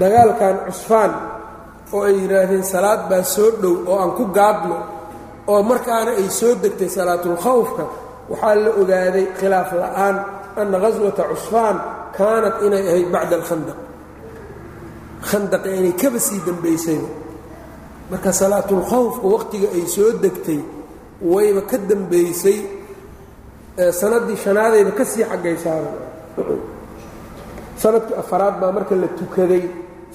[0.00, 1.12] dagaalkan cusfaan
[1.92, 4.76] oo ay yidhaahdeen salaad baa soo dhow oo aan ku gaadno
[5.52, 7.84] oo markaana ay soo degtay salaatulkhawfka
[8.30, 10.16] waxaa la ogaaday khilaaf la'aan
[10.60, 11.76] anna gaswata cusfaan
[12.16, 13.78] kaanat inay ahayd bacda alkhandaq
[15.28, 17.08] khandaqa inay kaba sii dambaysayba.
[18.10, 20.60] Marka salaatulkhawfka waqtiga ay soo degtay
[21.32, 22.58] wayba ka dambaysay
[24.00, 25.90] sanadii shanaadayba ka sii xaggaysaaba.
[27.82, 29.64] Sanadkii afaraad baa marka la tukaday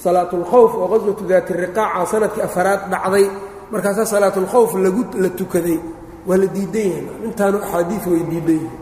[0.04, 3.26] salaatulkhawf oo qaswatu daati riqaaca sannadkii afaraad dhacday
[3.72, 5.80] markaasaa salaatulkhawf lagu la tukaday.
[6.28, 7.06] Waa la diidan yahay.
[7.28, 8.76] Intaanu axaadiid way diidan yihiin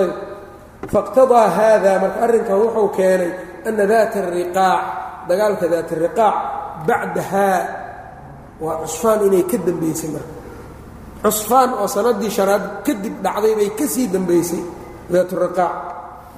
[0.00, 0.12] ayb.
[0.92, 3.32] Faqtadaa haada marka arrinkan wuxuu keenay
[3.68, 4.82] ana daata ariqaac
[5.28, 6.36] dagaalka daat riqaac
[6.88, 7.58] bacdahaa
[8.64, 10.32] waa cusfaan inay ka dambaysay marka
[11.24, 14.62] cusfaan oo sanadii shanaad kadib dhacday bay ka sii dambaysay
[15.12, 15.74] daat riqaac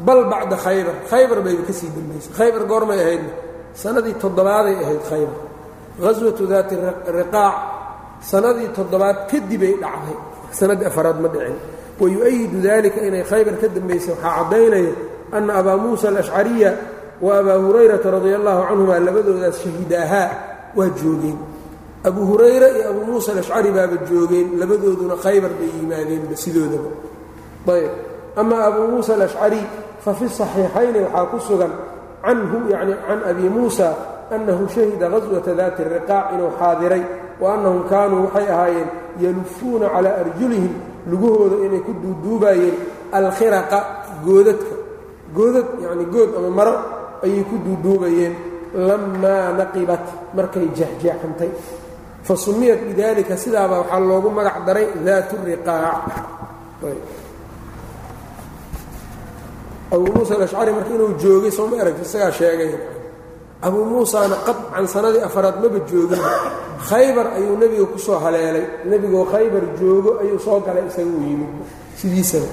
[0.07, 3.33] bal bacda khaybar khaybar bayba ka dambaysay khaybar goormay ahaydna
[3.83, 5.37] sanadii toddobaaday ahayd khaybar
[6.07, 6.75] haswatu daati
[7.19, 7.57] riqaac
[8.31, 10.17] sanadii toddobaad kadibay dhacday
[10.59, 11.57] sanadii afaraad ma dhicin
[12.01, 14.93] wayu'ayidu dalika inay khaybar ka dambaysay waxaa caddaynaya
[15.37, 16.71] ana abaa muusa alashcariya
[17.23, 20.29] wa abaa hurayrata radia allahu canhuma labadoodaas shahidaahaa
[20.77, 21.39] waa joogeen.
[22.05, 26.91] Abu hurayra iyo abuu muusa alashcari baaba joogeen labadooduna khaybar bay yimaadeenba sidoodaba.
[27.75, 27.91] Ayb.
[28.37, 29.61] Ama abuu muusa alashcari
[30.05, 31.73] fa fi saxiixayni waxaa ku sugan
[32.25, 33.87] canhu yacni can abi muusa
[34.35, 37.03] annahu shahida gaswata daati riqaac inuu xaadiray
[37.41, 38.89] wa annahum kaanuu waxay ahaayeen
[39.23, 40.75] yalufuuna calaa arjulihim
[41.11, 42.77] lugahooda inay ku duuduubaayeen
[43.13, 43.79] alkhiraqa
[44.27, 44.75] goodadka.
[45.37, 46.75] Goodad yacni good ama maro
[47.25, 48.35] ayay ku duuduubayeen
[48.89, 50.05] lammaa naqibat
[50.37, 51.51] markay jeexjeexantay.
[52.23, 56.05] Fa sumiyat bidalika sidaabaa waxaa loogu magac daray daatu riqaac.
[59.93, 62.73] Abuu muusa alashcari marka inuu joogay soo ma aragti isagaa sheegay.
[63.63, 66.23] Abuu muusana qadcan sanadii afaraad maba joogin.
[66.89, 68.67] Khaybar ayuu nebiga ku soo haleelay.
[68.91, 71.51] Nebigoo khaybar joogo ayuu soo galay isaga u yimid.
[71.99, 72.49] Sidiisaba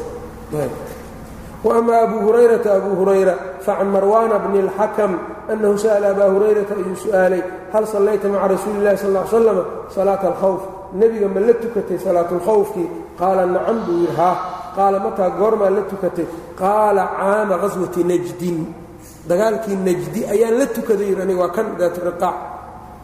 [1.64, 3.35] wa ama abuu hurayrata abuu hurayra
[3.66, 5.12] facan marwaana bni اlxakam
[5.53, 9.59] annahu sa'ala abaa hurayrata ayuu su'aalay hal sallayta maca rasuuli اllahi sal ll ly slam
[9.96, 10.62] salaata alkhawf
[11.00, 12.88] nebiga ma la tukatay salaatulkhawfkii
[13.20, 14.37] qaala nacam buu yidhi haa
[14.77, 16.27] qaala mataa goormaa la tukatay
[16.62, 18.59] qaala caama qaswati najdin
[19.31, 22.37] dagaalkii najdi ayaan la tukaday yidhi aniga waa kan daatu riqaac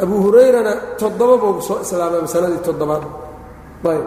[0.03, 3.05] abuu hurayrana toddoba boobu soo islaamay sanadii toddobaad
[3.93, 4.07] ayb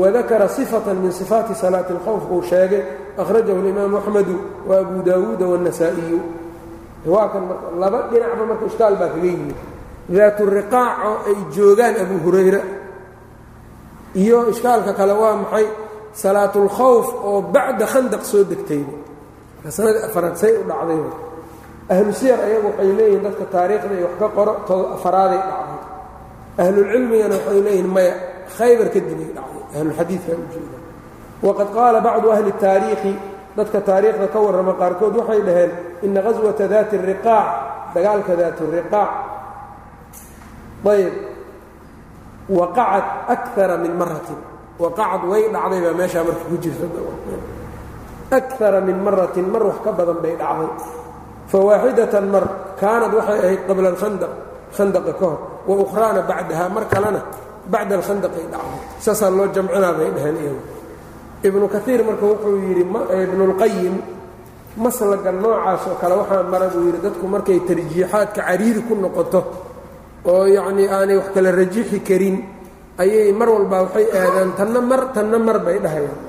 [0.00, 2.82] wadakara sifatan min sifaati salaati اlkhawf buu sheegay
[3.22, 4.34] akhrajahu اlimaamu axmedu
[4.68, 6.18] wa abu daawuuda waالnasaa'iyu
[7.12, 9.56] waa kan marka laba dhinacba marka ishkaal baa kaga yimid
[10.16, 12.60] daatu riqaac oo ay joogaan abu hurayra
[14.22, 15.66] iyo ishkaalka kale waa maxay
[16.22, 18.94] salaatulkhawf oo bacda khandaq soo degtayba
[19.76, 21.10] sanadii afaraad say u dhacdayba
[21.92, 25.78] ahlu siyar ayagu waxay leeyihiin dadka taariikhda iyo wax ka qoro to afaraaday dhacday
[26.62, 28.12] ahlulcilmigana waxay leeyihiin maya
[28.58, 30.78] khaybar kadibay dhacday ahlulxadiidkan ujeeda
[31.45, 33.13] waqad qaala bacdu ahli taariikhi
[33.57, 35.71] dadka taariikhda ka warrama qaarkood waxay dhaheen
[36.05, 37.47] ina qaswata daati ariqaac
[37.93, 39.11] dagaalka daaturiqaac
[40.85, 41.13] ayb.
[42.45, 44.37] Waqacad akara min maratin
[44.77, 46.85] waqacad way dhacday baa meeshaa marka ku jirta
[48.29, 50.69] akara min maratin mar wax ka badan bay dhacday.
[51.49, 52.45] Fawaaxidatan mar
[52.77, 54.31] kaanad waxay ahayd qabla alkhandaq
[54.77, 55.39] khandaqa ka hor.
[55.65, 57.21] Wa ukraana bacdaha mar kalena
[57.65, 58.81] bacda alkhandaqay dhacday.
[59.01, 60.61] Saasaa loo jamcinaabay dhaheen iyagu
[61.43, 62.83] ibnu kaiir marka wuxuu yidhi
[63.25, 63.95] ibnulqayim
[64.83, 69.41] maslaga noocaas oo kale waxaa mara buu yidhi dadku markay tarjiixaadka cariiri ku noqoto
[70.31, 72.37] oo yacnii aanay wax kala rajixi karin
[73.01, 76.19] ayay mar walbaa waxay aadaan tanna mar tanna mar bay dhahayaan.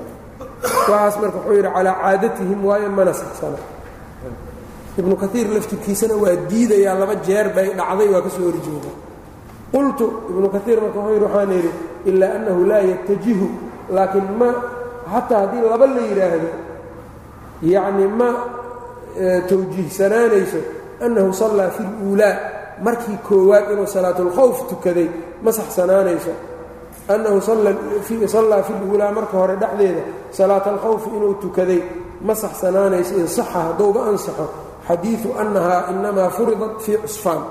[0.89, 3.59] Waxaas marka wuxuu yidhi calaa caadatihim waayo mana saxsana.
[4.99, 8.91] Ibnu kaiir laftirkiisana waa diidayaa laba jeer bay dhacday waa ka soo horjeeda.
[9.73, 11.71] Qultu ibnu kaiir marka wuxuu yidhi waxaan yidhi
[12.09, 13.47] ilaa annahu laa yatajihu
[13.95, 14.49] laakiin ma
[15.13, 16.49] xataa haddii laba la yidhaahdo
[17.73, 18.29] yacni ma
[19.49, 20.59] tawjiihsanaanayso
[21.05, 22.33] annahu sallaa fi اluulaa
[22.85, 25.07] markii koowaad inuu salaatulkhowf tukaday
[25.43, 26.33] ma saxsanaanayso
[27.13, 27.41] annahu
[28.27, 31.81] sallaa fi luulaa marka hore dhexdeeda salaatalkhowfi inuu tukaday
[32.27, 34.45] ma saxsanaanayso in saxa haddouba ansaxo
[34.87, 37.41] xadiiu annahaa inamaa furidat fii cusfaan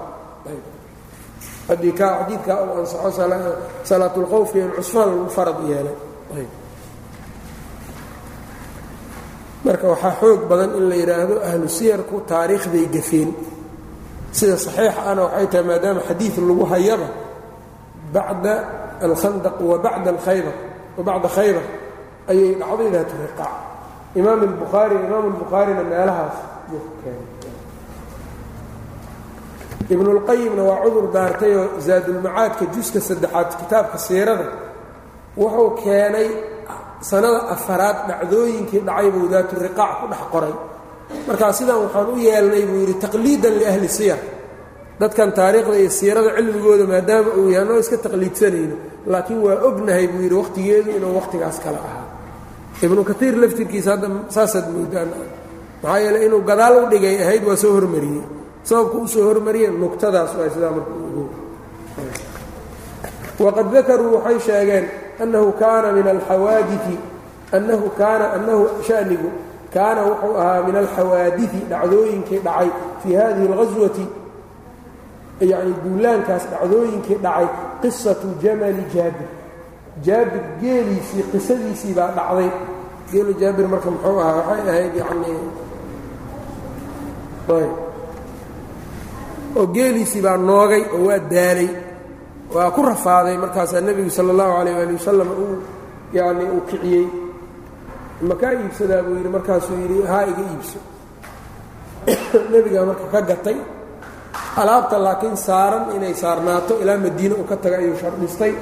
[1.68, 3.10] haddii kaa xadiidkaa uu ansaxo
[3.90, 5.96] salaatulkhowfka in cusfaan lagu farad yeelay
[9.66, 13.30] marka waxaa xoog badan in la yidhaahdo ahlu siyarku taariikhday gafeen
[14.38, 17.08] sida saxiixa ana waxay tahay maadaama xadiid lagu hayaba
[18.14, 18.54] bacda
[19.08, 19.76] alkhandaq wa
[20.14, 20.56] alkhaybar
[20.96, 21.66] wa khaybar
[22.30, 23.54] ayay dhacday daatu riqaac
[24.20, 26.36] imaam albukhaari imaam albukhaarina meelahaas
[26.70, 27.34] buu keenay.
[29.94, 34.46] Ibnulqayimna waa cudur daartayoo zaadulmacaadka juska saddexaad kitaabka siirada
[35.36, 36.28] wuxuu keenay
[37.08, 40.54] sanada afaraad dhacdooyinkii dhacay buu daatu riqaac ku dhex qoray.
[41.28, 44.20] Markaa sidan waxaan u yeelnay buu yidhi taqliidan liahli siyar.
[45.00, 48.76] Dadkan taariikhda iyo siirada cilmigooda maadaama uu yahay annoo iska taqliidsanayno
[49.12, 52.06] laakiin waa ognahay buu yidhi wakhtigeedu inuu wakhtigaas kale ahaa.
[52.84, 55.08] Ibnu kaiir laftirkiisa hadda saasaad moodaan
[55.82, 58.24] maxaa yeele inuu gadaal u dhigay ahayd waa soo hormariyey.
[58.68, 60.92] Sababku u soo hormariyeen nuqtadaas waa sidaa marka
[63.44, 64.84] waqad dakaruu waxay sheegeen
[65.22, 66.98] annahu kaana min alxawaadii
[67.58, 69.30] annahu kaana annahu shanigu
[69.74, 72.70] kaana wuxuu ahaa min alxawaadii dhacdooyinkii dhacay
[73.02, 74.06] fii hadihi اlghaswati
[75.50, 77.48] yacni duulaankaas dhacdooyinkii dhacay
[77.82, 79.28] qisatu jamali jaabir
[80.06, 82.50] jaabir geeliisii qisadiisii baa dhacday
[83.12, 85.38] geelu jaabir marka muxuu ahaa waxay ahayd yacnii
[89.56, 91.68] oo geeliisii baa noogay oo waa daalay
[92.54, 95.56] waa ku rafaaday markaasaa nebigu sala allahu calayh ali wasalam uu
[96.12, 97.06] yacni uu kiciyey.
[98.22, 100.78] Makaa iibsadaa buu yidhi markaasuu yidhi haa iga iibso.
[102.52, 103.58] Nebigaa marka ka gatay
[104.62, 108.54] alaabta laakiin saaran inay saarnaato ilaa madiine uu ka taga ayuu shardhistay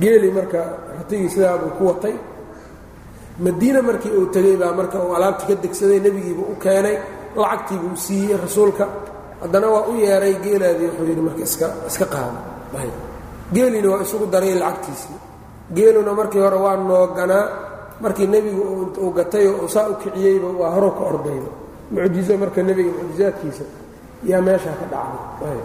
[0.00, 0.64] geeli marka
[0.96, 2.16] ratigii sidaa buu ku watay.
[3.38, 6.96] Madiine markii uu tegey baa marka uu alaabtii ka degsaday nebigiibuu u keenay
[7.36, 9.11] lacagtiibuu siiyey rasuulka
[9.42, 12.40] haddana waa u yeeray geelaadii wuxuu yidhi marka iska iska qaada
[13.54, 15.18] geeliina waa isugu daray lacagtiisii.
[15.76, 17.46] Geeluna markii hore waa nooganaa
[18.00, 18.62] markii nebigu
[19.02, 21.50] uu gatayoo uu saa u kiciyeyba waa horow ka ordayba.
[21.90, 23.64] Mucjizo marka nebiga mucjizaadkiisa
[24.30, 25.58] yaa meeshaa ka dhacday.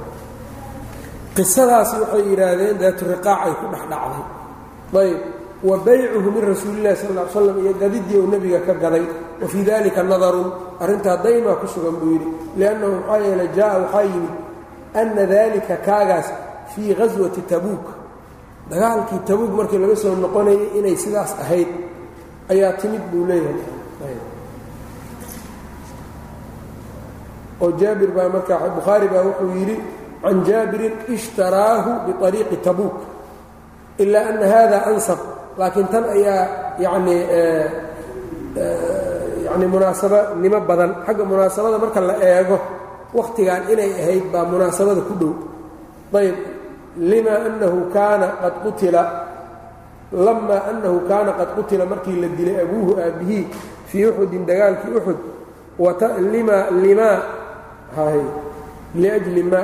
[1.35, 4.23] Qisadaasi waxay yidhaahdeen daatu riqaacay ku dhex dhacday
[5.03, 5.19] ayb
[5.63, 9.05] wa baycuhu min rasuulillahi sal ly slam iyo gadidii uu nebiga ka gaday
[9.41, 14.03] wa fii dalika nadarun arrintaa daymaa ku sugan buu yidhi liannahu maxaa yeelay jaa'a waxaa
[14.03, 14.33] yimid
[14.93, 16.27] anna dalika kaagaas
[16.75, 17.85] fii ghaswati tabuuk.
[18.69, 21.67] Dagaalkii tabuuk markii laga soo noqonayay inay sidaas ahayd
[22.51, 24.17] ayaa timid buu leeyahay.
[27.61, 29.77] Oo jaabir baa markaa bukhaari baa wuxuu yidhi
[30.21, 32.97] can jaabirin ishtaraahu biariiqi tabuuk.
[33.97, 35.17] Ilaa ana hada ansab
[35.57, 36.43] laakiin tan ayaa
[36.79, 37.21] yanii
[39.45, 40.91] yani munaasabanimo badan.
[41.05, 42.57] Xagga munaasabada marka la eego
[43.13, 45.33] wakhtigan inay ahayd baa munaasabada ku dhow.
[46.19, 46.35] Ayb
[46.97, 49.01] lima anahu kaana qad qutila
[50.11, 53.45] lama anahu kaana qad qutila markii la dilay abuuhu aabbihii
[53.89, 55.19] fii uxudin dagaalkii uxud
[56.33, 57.17] lima limaa
[58.95, 59.61] liajli ma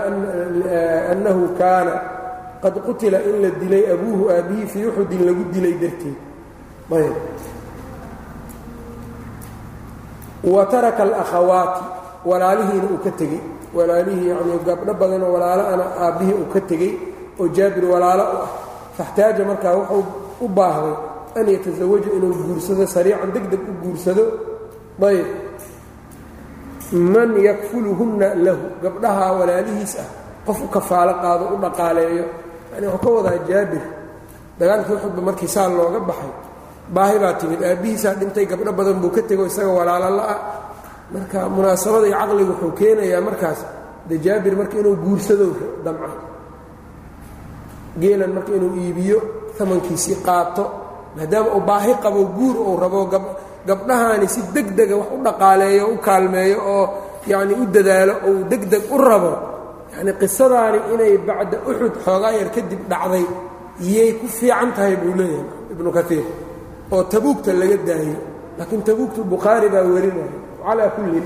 [1.11, 1.93] annahu kaana
[2.63, 6.17] qad qutila in la dilay abuuhu aabbihii fii uxudin lagu dilay darteed
[6.91, 7.15] ayb.
[10.43, 11.83] Wa taraka alakhawaati
[12.25, 13.41] walaalihiina uu ka tegey.
[13.73, 16.93] Walaalihii yacnii gabdho badanoo walaalo ana aabbihii uu ka tegey
[17.39, 18.49] oo jaabir walaalo u ah.
[18.97, 20.05] Faxtaaja markaa wuxuu
[20.41, 20.95] u baahday
[21.35, 24.23] an yatasawaja inuu guursado sariican deg deg u guursado.
[25.01, 25.25] Ayb.
[26.91, 30.09] Man yakfuluhunna lahu gabdhaha walaalihiis ah
[30.45, 32.25] qof u kafaalo qaado u dhaqaaleeyo
[32.75, 33.83] yani wuxuu ka wadaa jaabir.
[34.59, 36.31] Dagaalkii uxudba markii saa looga baxay
[36.95, 37.59] baahi baa timid.
[37.69, 40.35] Aabbihiisaa dhintay gabdho badan buu ka tego isaga walaalo la-a
[41.13, 43.59] marka munaasabada iyo caqliga wuxuu keenayaa markaas
[44.09, 45.45] de jaabir marka inuu guursado
[45.85, 46.09] damca
[48.01, 49.17] geelan marka inuu iibiyo
[49.61, 50.63] amankiisii qaato.
[51.15, 52.99] Maadaama uu baahi qabo guur uu rabo
[53.67, 56.85] gabdhahaani si deg dega wax u dhaqaaleeyo u kaalmeeyo oo
[57.31, 59.31] yacni u dadaalo ou deg deg u rabo
[59.95, 63.25] yacni qisadaani inay bacda uxud xoogaa yar kadib dhacday
[63.95, 66.25] yay ku fiican tahay buu leeyahay ibnu kaiir
[66.93, 68.17] oo tabuugta laga daayo
[68.57, 70.33] laakiin tabuugta bukhaari baa warinaya.
[70.65, 71.25] Calaa kullin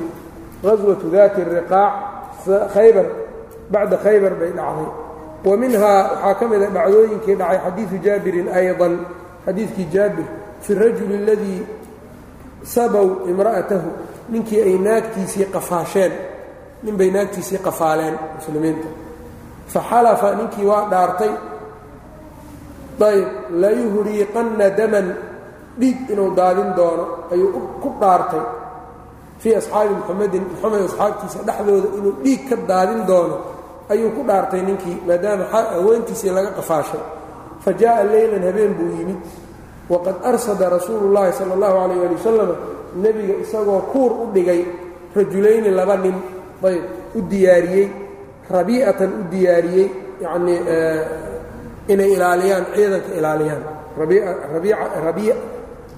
[0.64, 1.94] qaswatu daati riqaac
[2.74, 3.08] khaybar
[3.74, 4.90] bacda khaybar bay dhacday.
[5.48, 8.94] Wa minhaa waxaa ka mida dhacdooyinkii dhacay xadiidu jaabirin ayضan
[9.46, 10.28] xadiidkii jaabir
[10.64, 11.62] fi rajuli اladii
[12.74, 13.90] sabow imra'atahu
[14.32, 16.12] ninkii ay naagtiisii qafaasheen
[16.84, 18.90] ninbay naagtiisii qafaaleen muslimiinta.
[19.74, 21.34] Faxalafa ninkii waa dhaartay
[23.10, 23.28] ayb
[23.62, 25.08] layuhriiqanna daman
[25.80, 28.44] dhiig inuu daadin doono ayuu ku dhaartay.
[29.42, 33.38] Fii asxaabi muxamedin moxamed asxaabtiisa dhexdooda inuu dhiig ka daadin doono
[33.92, 37.04] ayuu ku dhaartay ninkii maadaama haweentiisii laga qafaashay.
[37.64, 39.22] Fa jaa'a leylan habeen buu yimid.
[39.90, 42.50] Waqad arsada rasuulu llaahi sala allahu calayh ali wasalam
[43.04, 44.62] nebiga isagoo kuur u dhigay
[45.16, 46.16] rajulayni laba nin
[46.70, 46.84] ayb
[47.16, 47.88] u diyaariyey
[48.56, 49.88] rabiicatan u diyaariyey
[50.24, 50.60] yacnii
[51.94, 53.64] inay ilaaliyaan ciidanka ilaaliyaan.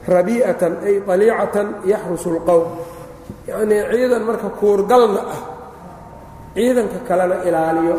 [0.07, 2.65] Rabiicatan ay aliicatan yaxrusu اlqowm
[3.49, 5.41] yacnii ciidan marka kuurgalna ah
[6.55, 7.95] ciidanka kalena ilaaliyo.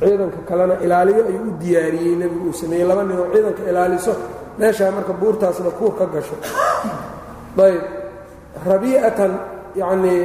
[0.00, 2.86] Ciidanka kalena ilaaliyo ayuu u diyaariyey nebigu uu sameeyey.
[2.88, 4.12] Laba nin oo ciidanka ilaaliso
[4.58, 6.36] meeshaa marka buurtaasna kuur ka gasho.
[7.64, 7.82] Ayb
[8.68, 9.32] rabiicatan
[9.80, 10.22] yacnii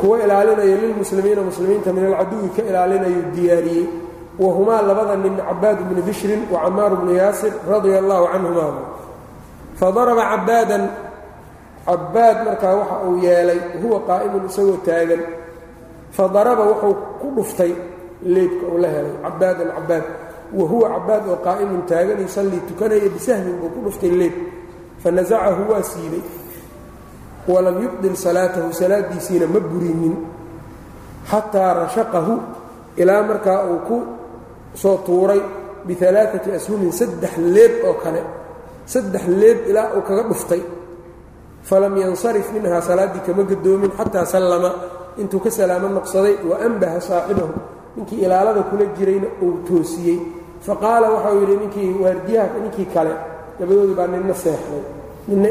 [0.00, 3.86] kuwa ilaalinayo lilmuslimiina muslimiinta min alcaduwi ka ilaalinayu diyaariyey
[4.42, 8.66] wahumaa labada nin cabaad bnu bishrin wa camaaru bnu yaasir radia allahu canhuma
[9.80, 10.84] fadaraba cabaadan
[11.86, 15.22] cabaad markaa waxa uu yeelay huwa qaa'imun isagoo taagan.
[16.16, 17.72] Fadaraba wuxuu ku dhuftay
[18.34, 20.04] leebka uu la helay cabaadan cabaad
[20.58, 24.34] wa huwa cabaad oo qaa'imun taagan yusallii tukanaya bisahmin buu ku dhuftay leeb.
[25.02, 26.22] Fanasacahu waa siibay
[27.48, 30.14] walam yubdil salaatahu salaadiisiina ma burinin
[31.30, 32.34] xataa rashaqahu
[33.02, 33.96] ilaa markaa uu ku
[34.82, 35.40] soo tuuray
[35.86, 38.20] bialaaati ashumin saddex leeb oo kale
[38.92, 40.62] saddex leeb ilaa uu kaga dhuftay.
[41.68, 44.70] Falam yansarif minhaa salaaddii kama gadoomin xataa sallama
[45.20, 47.54] intuu ka salaamo noqsaday wa anbaha saaxibahu
[47.96, 50.18] ninkii ilaalada kula jirayna uu toosiyey.
[50.66, 53.12] Faqaala waxau yidhi ninkii waardiyaha ninkii kale
[53.58, 54.82] labadoodii baa ninna seexday
[55.28, 55.50] ninna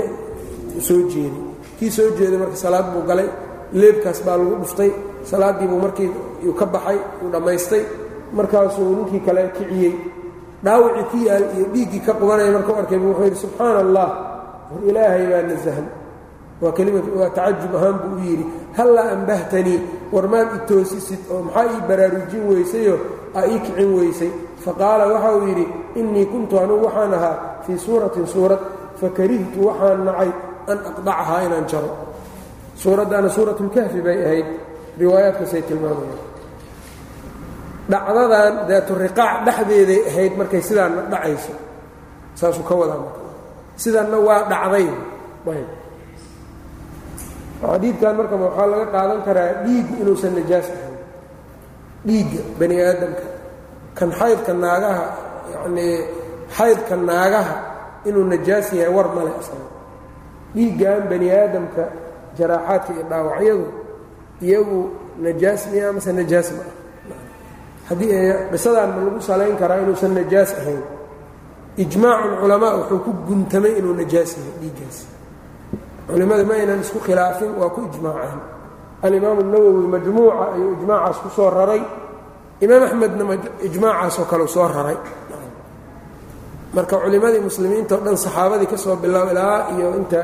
[0.87, 1.43] soo jeeday
[1.81, 3.25] kii soo jeeday marka salaad buu galay
[3.73, 4.91] leebkaas baa lagu dhuftay.
[5.29, 6.09] Salaaddiibuu markii
[6.47, 7.83] uu ka baxay uu dhammaystay
[8.37, 9.93] markaasuu ninkii kale kiciyey.
[10.63, 14.07] Dhaawicii ku yaal iyo dhiiggii ka qubanaya markuu arkay bu wuxuu yidhi subxaana allah
[14.71, 15.87] war ilaahay baa nasahan
[16.61, 18.45] waa kelimad waa tacajub ahaan buu u yidhi
[18.77, 19.79] hallaa ambahtanii
[20.13, 22.99] war maad i toosisid oo maxaa ii baraarujin weysayoo
[23.37, 24.31] aa ii kicin weysay.
[24.65, 25.65] Faqaala waxa uu yidhi
[25.99, 28.61] innii kuntu anugu waxaan ahaa fii suuratin suurad
[29.01, 30.31] fakarihtu waxaan nacay
[30.71, 31.91] an aqdacahaa inaan jaro.
[32.81, 34.47] Suuraddaana suuratulkahfi bay ahayd.
[35.01, 36.29] Riwaayaadkaasay tilmaamayaan
[37.91, 41.53] dhacdadan daaturiqaac dhexdeeday ahayd markay sidaanna dhacayso.
[42.39, 43.21] Saasuu ka wadaa marka.
[43.81, 44.87] Sidanna waa dhacday.
[47.61, 50.95] Xadiidkan marka waxaa laga qaadan karaa dhiiggu inuusan najaas ahayn.
[52.07, 53.25] Dhiigga bani aadamka.
[53.97, 55.05] Kan xaydka naagaha
[55.53, 55.95] yacnii
[56.57, 57.55] xaydka naagaha
[58.07, 59.67] inuu najaas yahay war male asaga
[60.55, 61.83] dhiiggan bani aadamka
[62.37, 63.65] jaraaxaadka iyo dhaawacyadu
[64.41, 64.79] iyagu
[65.23, 66.63] najaas miya amase najaas ma
[67.91, 67.95] ah
[68.51, 70.83] qisadaan ma lagu salayn karaa inuusan najaas ahayn.
[71.77, 74.97] Ijmaacu culamaa wuxuu ku guntamay inuu najaas yahay dhiiggaas.
[76.07, 78.39] Culimmada ma aynan isku khilaafin waa ku ijmaaceen
[79.05, 81.83] alimaamu nawowi majmuuca ayuu ijmaacaas ku soo raray.
[82.63, 83.23] Imaam axmedna
[83.67, 84.97] ijmaacaasoo kale soo raray.
[86.75, 90.19] Marka culimmadii muslimiinta o dhan saxaabadii ka soo bilow ilaa iyo inta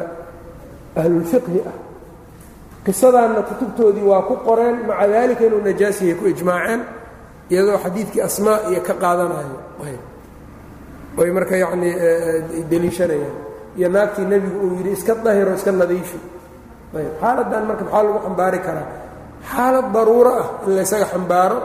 [0.99, 1.75] ahlulfiqhi ah.
[2.85, 6.81] Qisadaanna kutubtoodii waa ku qoreen maca daalika inuu najaas yahay ku ijmaaceen
[7.51, 9.57] iyadoo xadiidkii asmaa iyo ka qaadanayo
[11.21, 11.93] oy marka yacnii
[12.71, 13.35] deliishanayaan.
[13.77, 16.19] Iyo naagtii nebigu uu yidhi iska dahiro iska nadiifi.
[16.97, 18.87] Ayb xaaladdan marka maxaa lagu xambaari karaa?
[19.51, 21.57] Xaalad daruuro ah in laysaga xambaaro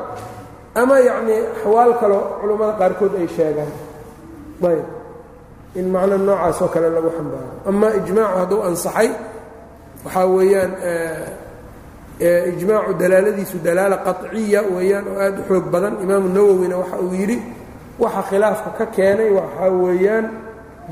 [0.80, 3.72] ama yacnii axwaal kaloo culammada qaarkood ay sheegaan.
[4.68, 4.84] Ayb
[5.78, 7.50] in macno noocaas oo kale lagu xambaaro.
[7.68, 9.08] Ama ijmaacu hadduu ansaxay
[10.04, 10.72] waxaa weeyaan
[12.52, 15.94] ijmaacu dalaaladiisu dalaala qaطciya weeyaan oo aad u xoog badan.
[16.04, 17.38] Imaamu nawowina waxa uu yidhi
[18.02, 20.26] waxa khilaafka ka keenay waxaa weeyaan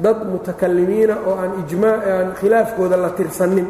[0.05, 3.69] dad mutakalimiina oo aan ijmaa aan khilaafkooda la tirsanin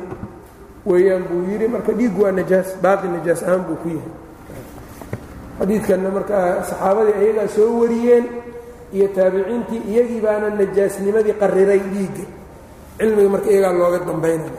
[0.90, 4.12] weeyaan buu yidhi marka dhiiggu waa najaas baaqi najaas ahaan buu ku yahay.
[5.58, 8.24] Xadiidkanna markaa saxaabadii ayagaa soo wariyeen
[8.96, 12.24] iyo taabiciintii iyagii baana najaasnimadii qariray dhiigga.
[12.98, 14.52] Cilmiga marka iyagaa looga dambaynaya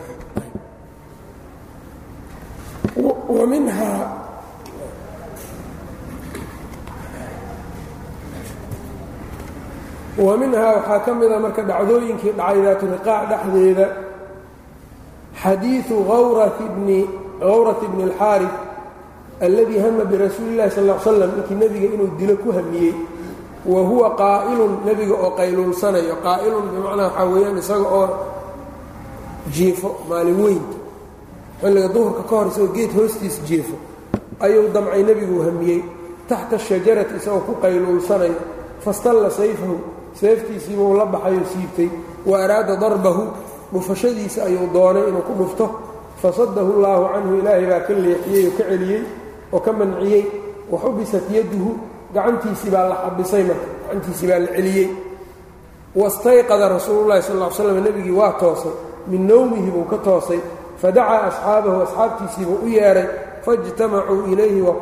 [3.03, 3.13] wa
[10.17, 13.85] wa minhaa waxaa ka mida marka dhacdooyinkii dhacay daaturiqaac dhexdeeda
[15.41, 16.99] xadiiu hawrat bni
[17.41, 18.53] اlxaarif
[19.45, 22.95] alladii hama birasuuli اllahi sal slam ninkii nebiga inuu dilo ku hamiyey
[23.65, 28.07] wa huwa qaa'ilun nebiga oo qayluulsanayo qaa'ilun bimacnaa waxaa weeyaan isaga oo
[29.55, 30.77] jiifo maalin weynta
[31.61, 33.75] xilliga duhurka ka hor isagoo geed hoostiis jiifo
[34.39, 35.81] ayuu damcay nebiguu hamiyey.
[36.27, 38.35] Taxta shajarati isagoo ku qayluulsanayo
[38.85, 39.75] fastalla sayfahu
[40.19, 41.89] seeftiisiibuu la baxayoo siibtay.
[42.25, 43.23] Wa araada darbahu
[43.73, 45.65] dhufashadiisa ayuu doonay inuu ku dhufto.
[46.21, 49.01] Fasadahu llaahu canhu ilaahay baa ka leexiyey oo ka celiyey
[49.53, 50.23] oo ka manciyey.
[50.71, 51.71] Wa xubisat yaduhu
[52.13, 54.89] gacantiisii baa la xabisay marka gacantiisii baa la celiyey.
[55.95, 58.71] Wastayqada rasuululahi sal l slam nebigii waa toosay
[59.07, 60.39] min nowmihi buu ka toosay
[60.81, 63.07] fadacaa asxaabahu asxaabtiisiibuu u yeedhay
[63.45, 64.73] faijtamacuu ilayhi waa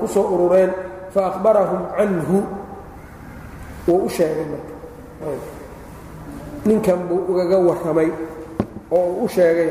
[0.00, 0.70] ku soo urureen
[1.14, 2.38] faahbarahum canhu.
[3.88, 4.74] Wuu u sheegay marka.
[6.66, 8.10] Ninkan buu ugaga warramay
[8.90, 9.70] oo uu u sheegay.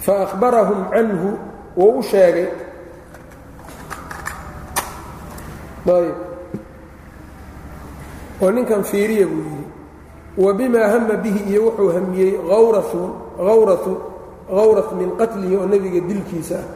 [0.00, 1.30] Faahbarahum canhu
[1.76, 2.48] wuu u sheegay
[5.90, 6.16] ayb
[8.42, 9.64] oo ninkan fiiriya buu yidhi
[10.38, 13.02] wa bimaa hama bihi iyo wuxuu hamiyey awratu
[13.38, 13.92] awratu
[14.50, 16.58] hawrat min qatlihi oo nebiga dilkiisa.
[16.58, 16.66] Ah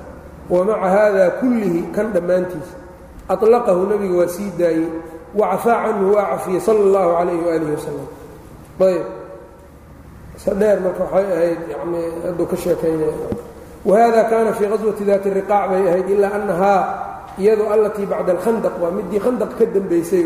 [0.51, 2.77] wa maca haada kullihi kan dhammaantiisa
[3.29, 4.89] aطlaqahu nebiga waa sii daayey.
[5.35, 8.09] Wacafaa canhu waa cafiyey sala اllahu calayh waalihi wasalam.
[8.79, 9.07] Ayb
[10.37, 13.17] sadheer marka waxay ahayd yani hadduu ka sheekaynaya
[13.89, 16.81] wahada kaana fii qaswati daati riqaac bay ahayd ilaa annahaa
[17.43, 20.23] iyadu allatii bacda alkhandaq waa midii khandaq ka dambaysay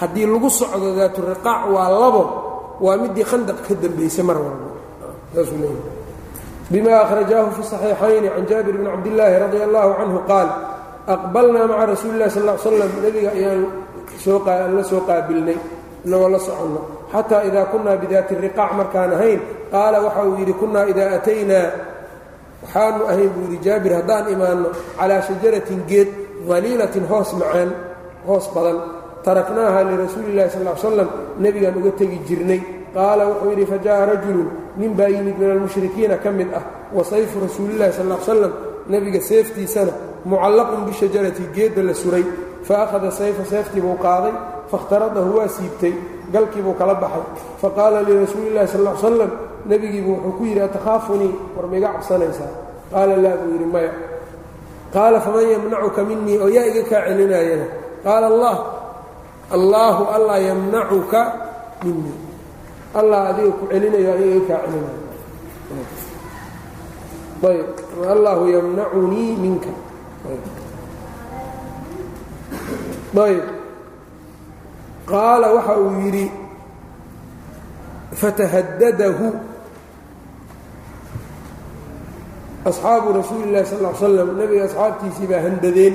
[0.00, 2.22] haddii lagu socdo daatu riqaac waa labo
[2.84, 4.68] waa midii khandaq ka dambaysay mar walba
[6.72, 10.48] bima akhrajaahu fi صaxiixayni can jaabir bni cabdillaahi radia allahu canhu qaal
[11.14, 13.60] aqbalnaa maca rasuuli illahi sal slam nebiga ayaan
[14.76, 15.58] la soo qaabilnay
[16.06, 16.80] inagoo la soconno
[17.12, 19.40] xataa idaa kunaa bidaati riqaac markaan ahayn
[19.72, 21.66] qaala waxa uu yidhi kunaa idaa ataynaa
[22.62, 26.08] waxaanu ahayn buu yidhi jaabir haddaan imaanno calaa shajaratin geed
[26.48, 27.70] daliilatin hoos macaan
[28.26, 28.78] hoos badan.
[29.24, 31.08] Taraknaaha lirasuuli illahi sal slam
[31.38, 32.60] nebigaan uga tegi jirnay.
[32.94, 34.44] Qaala wuxuu yidhi fajaءa rajulu
[34.76, 36.64] nin baa yimid min almushrikiina ka mid ah
[36.96, 38.52] wa sayfu rasuulillahi sal slam
[38.92, 39.92] nebiga seeftiisana
[40.24, 42.24] mucallaqun bishajarati geedda la suray.
[42.68, 44.34] Faakhada sayfa seeftii buu qaaday
[44.70, 45.94] faاkhtaradahu waa siibtay
[46.34, 47.24] galkii buu kala baxay.
[47.62, 49.30] Faqaala lirasuuli illahi sal slam
[49.68, 52.52] nebigiibu wuxuu ku yidhi atakhaafunii war maiga cabsanaysaa?
[52.92, 53.92] Qaala laa buu yidhi maya.
[54.94, 57.66] Qaala faman yamnacuka minii oo yaa iga kaa celinaayana
[58.04, 58.56] qaala allah
[59.56, 61.20] allaahu allah yamnacuka
[61.84, 62.16] minii
[62.98, 65.00] allah adiga ku celinayo aniga iga kaa celinayo
[67.48, 67.68] ayb
[68.14, 69.72] allahu yamnacunii minka.
[73.26, 73.44] Ayb.
[75.10, 76.26] Qaala waxa uu yidhi
[78.20, 79.26] fatahadadahu
[82.70, 85.94] asxaabu rasuuli illahi sal slam nebiga asxaabtiisii baa handadeen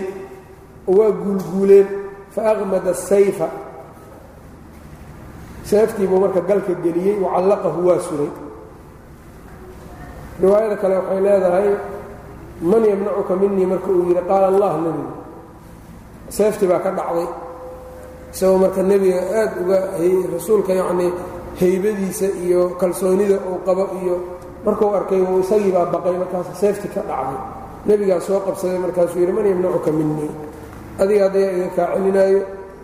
[0.89, 1.87] oo waa guulguuleen
[2.35, 3.47] faaqmada asayfa
[5.69, 8.31] seeftii buu marka galka geliyey wacallaqahu waa suray.
[10.41, 11.69] Riwaayada kale waxay leedahay
[12.69, 15.11] man yamnacuka minii marka uu yidhi qaala allah nebiga
[16.37, 17.27] seeftii baa ka dhacday.
[18.33, 19.77] Isagoo marka nebiga aad uga
[20.35, 21.11] rasuulka yacnii
[21.59, 24.15] haybadiisa iyo kalsoonida uu qabo iyo
[24.67, 27.39] markuu arkay uu isagii baa baqay markaas seeftii ka dhacday.
[27.87, 30.31] Nebigaa soo qabsaday markaasuu yidhi man yamnacuka minii
[31.01, 32.41] adiga haddayaa iga kaa celinaayo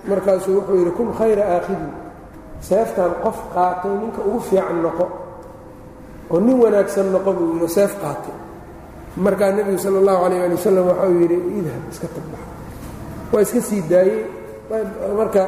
[0.09, 1.91] markaasuu wuxuu yidhi kun khayra aakhidin.
[2.67, 5.05] Seeftan qof qaatay ninka ugu fiican noqo
[6.31, 8.35] oo nin wanaagsan noqo buu yidhi seef qaatay.
[9.25, 12.43] Markaa nebigu sala allahu calayh ali wasalam waxa uu yidhi idhab iska tagbax
[13.33, 14.19] waa iska sii daayey.
[15.19, 15.43] Marka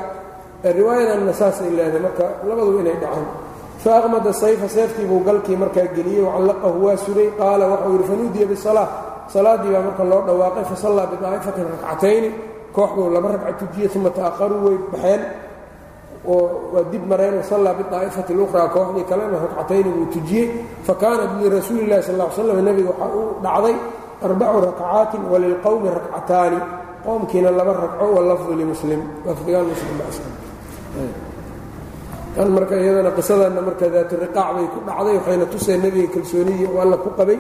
[0.78, 2.02] riwaayadanna saasay leedahay.
[2.08, 3.26] Marka labaduba inay dhacaan
[3.86, 8.88] faaqmada sayfa seeftii buu galkii markaa geliyey wacallaqahu waa sugay qaala waxau yidhi fanuudiya bisalaa
[9.34, 12.30] salaaddii baa marka loo dhawaaqay fasallaa bidaa'ifatin rakcatayni.
[12.76, 15.22] Kooxduu laba ragca tujiyey uma ta'aqaruu way baxeen.
[16.32, 20.48] Oo waa dib mareen wasallaa bidaa'ifati اlukhraa kooxdii kalena rakcatayni buu tujiyey
[20.88, 23.76] fakaanat lirasuuli اllahi sal ly slam nebiga waxaa uu dhacday
[24.26, 26.60] arbacu rakcaatin walilqowmi rakcataani.
[27.06, 29.96] Qowmkiina laba ragco walafdu limuslim lafdigaan muslim
[32.36, 36.98] kan marka iyadana qisadanna marka daaturiqaac bay ku dhacday waxayna tuseen nebiga kalsoonidii oo alla
[37.04, 37.40] ku qabay.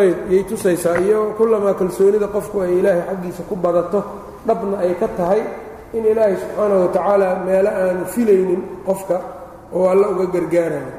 [0.00, 0.96] Ayb yay tusaysaa.
[1.06, 4.00] Iyo kullamaa kalsoonida qofku ay ilaahay xaggiisa ku badato
[4.46, 5.42] dhabna ay ka tahay
[5.96, 9.16] in ilaahay subxaanahu watacaala meelo aanu filaynin qofka
[9.76, 10.92] oo alla uga gargaarayo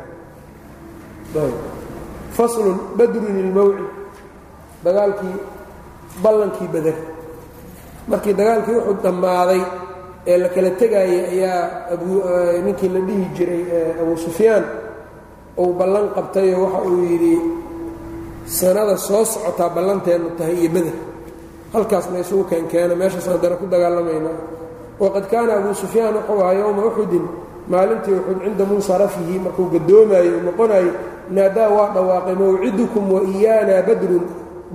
[2.38, 3.88] faslun badrun ilmawcid
[4.86, 5.36] dagaalkii
[6.24, 6.98] ballankii bader
[8.12, 9.62] markii dagaalkii wuxuu dhammaaday
[10.30, 11.62] ee la kala tegaayay ayaa
[12.66, 13.64] ninkii la dhihi jiray
[14.02, 14.64] abu sufyaan
[15.62, 17.36] uu ballan qabtayoo waxa uu yidhi
[18.58, 20.96] sanada soo socotaa ballanteennu tahay iyo beder
[21.74, 24.38] halkaas ma isugu keenkeena meeshaasaan dana ku dagaalamaynaa.
[25.02, 27.26] Waqad kaana abu sufyaan wuxuu ahaa yowma uxudin
[27.72, 30.92] maalintii uxud cinda munsarafihi markuu gadoomayo u noqonayo
[31.36, 34.26] naadaa waa dhawaaqay mawcidukum wa iyaana badrun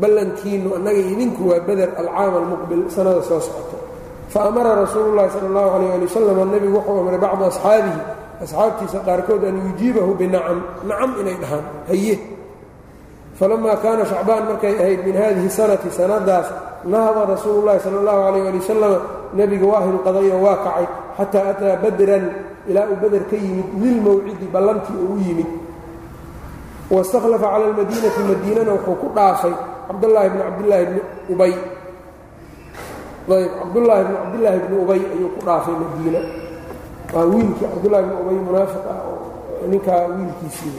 [0.01, 3.76] ballankiinnu annaga idinku waa beder alcaama almuqbil sanada soo socota
[4.35, 8.01] faamara rasuulu llahi sala allahu calayh ali wasalam nebigu wuxuu amray bacda asxaabihi
[8.45, 10.59] asxaabtiisa qaarkood an yujiibahu binacam
[10.89, 12.15] nacam inay dhahaan haye
[13.39, 16.49] falamaa kaana shacbaan markay ahayd min hadihi sanati sanadaas
[16.85, 18.95] nahada rasuulu llahi sala allahu calayh ali wasalam
[19.39, 20.87] nebiga waa hinqadayoo waa kacay
[21.19, 22.25] xataa ataa badran
[22.69, 25.49] ilaa uu beder ka yimid lilmawcidi ballantii uu u yimid
[26.91, 29.55] waistakhlafa cala almadiinati madiinana wuxuu ku dhaafay
[29.89, 31.01] cabdallaahi bni cabdillaahi bni
[31.33, 31.53] ubay
[33.35, 36.21] ayb cabdullaahi bni cabdillaahi bni ubay ayuu ku dhaafay madiina.
[37.13, 40.79] Waa wiilkii cabdullahi bni ubay munaafiq ah oo ninkaa wiilkiisii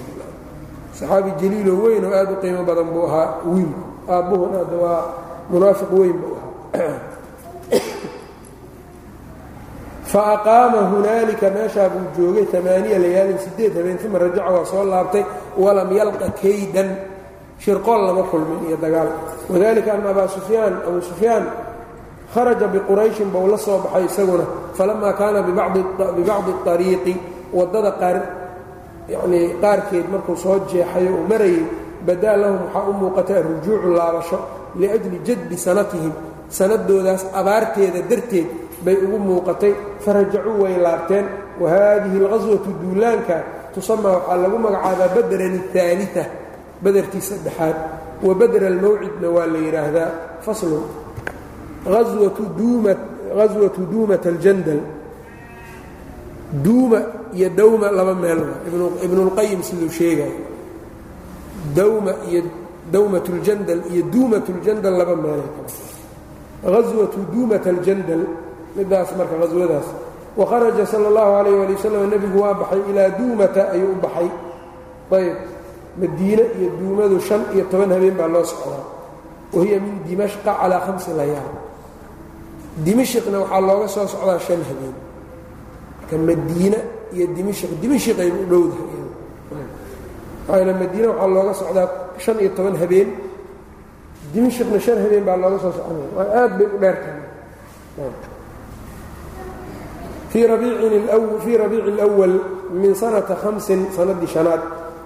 [0.95, 3.83] saxaabi jaliiloo weyn oo aad u qiimo badan buu ahaa wiilku.
[4.09, 5.03] Aabbuhuna hadda waa
[5.49, 6.99] munaafiq weyn buu ahaa.
[10.11, 15.25] Faaqaama hunaalika meeshaa buu joogay amaaniya layaalin sideed habeen uma rajaca waa soo laabtay
[15.57, 16.95] walam yalqa kaydan.
[17.59, 19.09] Shirqool lama kulmin iyo dagaal.
[19.49, 21.45] Wadalika ana abaa sufyaan abuu sufyaan
[22.33, 24.45] kharaja biqurayshin bou la soo baxay isaguna
[24.77, 25.81] falamaa kaana bibacdi
[26.73, 27.13] ariiqi
[27.57, 28.17] waddada qaar
[29.13, 31.63] yanii qaarkeed markuu soo jeexayo uu marayay
[32.05, 34.37] badaa lahum waxaa u muuqatay arujuucu laabasho
[34.79, 36.13] liajli jadbi sanatihim
[36.57, 38.47] sanadoodaas abaarteeda darteed
[38.85, 39.73] bay ugu muuqatay
[40.05, 41.25] farajacuu way laabteen
[41.61, 43.35] wa haadihi alqaswatu duulaanka
[43.73, 46.23] tusamaa waxaa lagu magacaabaa badran اثaalia
[46.83, 47.77] badertii saddexaad
[48.27, 50.09] wa badra almawcidna waa la yidhaahdaa
[50.45, 50.83] faslun
[51.86, 54.80] aswatu duumat aljandal
[56.52, 56.98] duuma
[57.32, 58.44] iyo dawma laba meel
[59.04, 60.44] ibnulqayim siduu sheegayo
[61.74, 62.42] dawma iyo
[62.92, 65.50] dawmat اljandal iyo duumat اljandal laba meelay
[66.66, 68.22] aswatu duumat aljandal
[68.76, 69.88] midaas marka haswadaas
[70.36, 74.28] wakharaja sala اllahu alayh ali wasalam nebigu waa baxay ilaa duumata ayuu u baxay
[75.12, 75.36] ayb
[76.00, 78.84] madiine iyo duumadu shan iyo toban habeen baa loo socdaa
[79.52, 81.65] wahiya min dimashqa calaa hamsi layaal
[82.85, 84.95] dimashqna waxaa looga soo socdaa shan habeen.
[85.99, 86.79] Marka madiine
[87.13, 89.03] iyo dimashq dimashqayba u dhowdahay.
[90.47, 91.87] Maxaa madiine waxaa looga socdaa
[92.23, 93.09] shan iyo toban habeen.
[94.33, 97.21] Dimashqna shan habeen baa looga soo socnaya waa aad bay u dheertahay.
[100.31, 100.45] Fii
[101.57, 102.35] rabiici اlأwal
[102.71, 104.61] min sanata hamsin sanadii shanaad.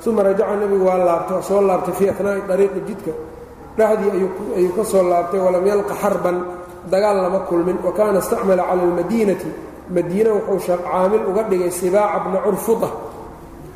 [0.06, 3.12] Uma rajaca nebigu waa laabtay soo laabtay fii ahnaa'i ariiqi jidka.
[3.78, 4.12] Dhexdii
[4.58, 6.38] ayuu ka laabtay walam yalqa xarban
[6.90, 7.78] dagaal lama kulmin.
[7.84, 9.50] Wa kaana istacmala cala اlmadiinati
[9.92, 12.90] madiina wuxuu caamil uga dhigay sibaaca bna curfuda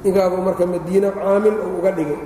[0.03, 2.19] ninkaabuu marka madiina caamil uga dhigay.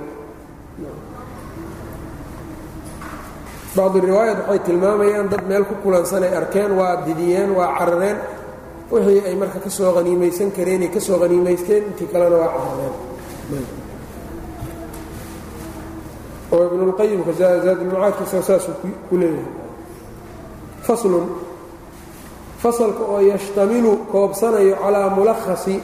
[3.76, 8.18] Bacdu riwaayat waxay tilmaamayaan dad meel ku kulansan ay arkeen waa didiyeen waa carareen.
[8.90, 12.94] Wixii ay marka ka soo haniimaysan kareen ay ka soo haniimaysteen intii kalena waa carareen.
[16.50, 18.74] Oo ibnulqayimka zaadulmacaadkiisa saasuu
[19.08, 19.59] ku leeyahay
[20.89, 21.25] faslun
[22.63, 25.75] fasalka oo yashtamilu koobsanayo calaa mulakhasi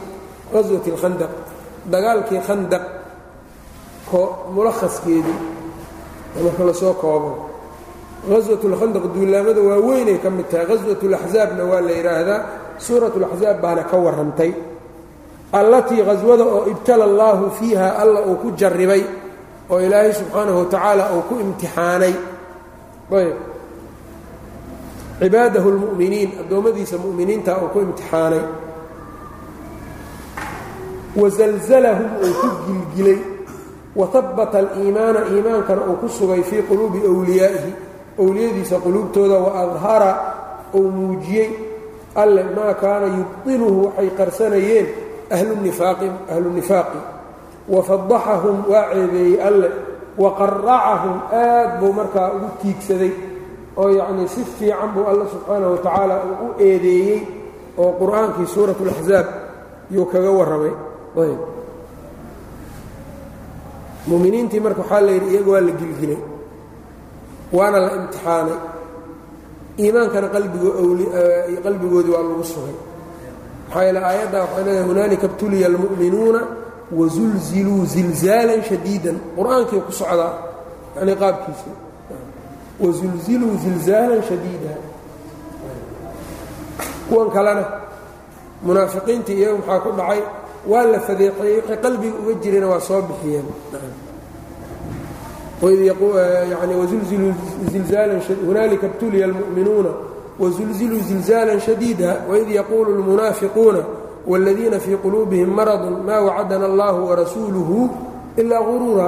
[0.53, 1.31] qaswati اlkhandaq
[1.93, 2.83] dagaalkii khandaq
[4.55, 5.39] mulakhaskeedii
[6.43, 7.31] marka lasoo koobo
[8.29, 12.39] qaswat اlkhandaq duulaamada waaweynay ka mid tahay qaswat اlaxzaabna waa la yidhaahdaa
[12.85, 14.51] suurat اlaxzaab baana ka warrantay
[15.59, 19.03] allatii qaswada oo ibtala allaahu fiiha alla uu ku jarribay
[19.71, 22.13] oo ilaahay subxaanahu watacaala uu ku imtixaanay
[23.19, 23.35] ayb
[25.20, 28.44] cibaadahu اlmu'miniin addoommadiisa mu'miniinta uu ku imtixaanay.
[31.16, 33.20] Wasalzalahum uu ku gilgilay
[33.96, 37.72] wahabbata aliimaana iimaankana uu ku sugay fii quluubi wliyaa'ihi
[38.18, 40.12] owliyadiisa quluubtooda wa adhara
[40.76, 41.48] uu muujiyey
[42.14, 44.86] alle maa kaana yubdiluhu waxay qarsanayeen
[45.32, 47.00] ahlunifaaqi
[47.68, 49.70] wafadaxahum waa ceebeeyey alle.
[50.16, 53.12] Waqaracahum aad buu markaa ugu tiigsaday
[53.80, 57.18] oo yacnii si fiican buu alle subxaanahu wa tacaala uu u eedeeyey
[57.82, 59.26] oo qur'aankii suurat اlaxzaab
[59.94, 60.74] yuu kaga warramay.
[64.08, 66.18] Muminiintii marka waxaa la yidhi iyaga waa la gilgilay
[67.56, 68.58] waana la imtixaanay.
[69.82, 70.28] Iimaankana
[71.64, 72.76] qalbigoodii waa lagu sugay.
[73.68, 76.40] Maxaa yeele aayadda waxay leedahay hunaalika btuliya almu'minuuna
[76.98, 79.16] wazulziluu zilzaalan shadiidan.
[79.36, 80.32] Qur'aankii ku socdaa
[80.98, 81.70] yanii qaabkiisa
[82.80, 84.72] wazulziluu zilzaalan shadiida
[87.08, 87.64] kuwan kalena
[88.66, 90.20] munaafiqiintii iyaga maxaa ku dhacay
[90.70, 93.46] waa la fadeexeeyey wixii qalbiga uga jirayna waa soo bixiyeen
[98.46, 99.88] hunaalika btuliya almu'minuuna
[100.38, 103.78] wazulziluu zilzaalan shadiida waid yaquulu lmunaafiquuna
[104.26, 107.90] wاladiina fii quluubihim maradun maa wacadana allahu warasuuluhu
[108.36, 109.04] ilaa guruura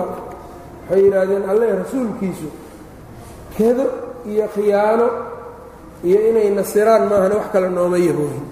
[0.91, 2.49] waxay yidhaahdeen alle rasuulkiisu
[3.59, 3.85] kedo
[4.31, 5.07] iyo khiyaano
[6.09, 8.45] iyo inay nasiraan maahane wax kale nooma yaboohin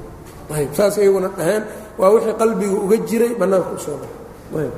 [0.57, 1.63] ayb saas iyaguna dhaheen.
[1.99, 4.69] Waa wixii qalbiga uga jiray bannaanka u soo baxay.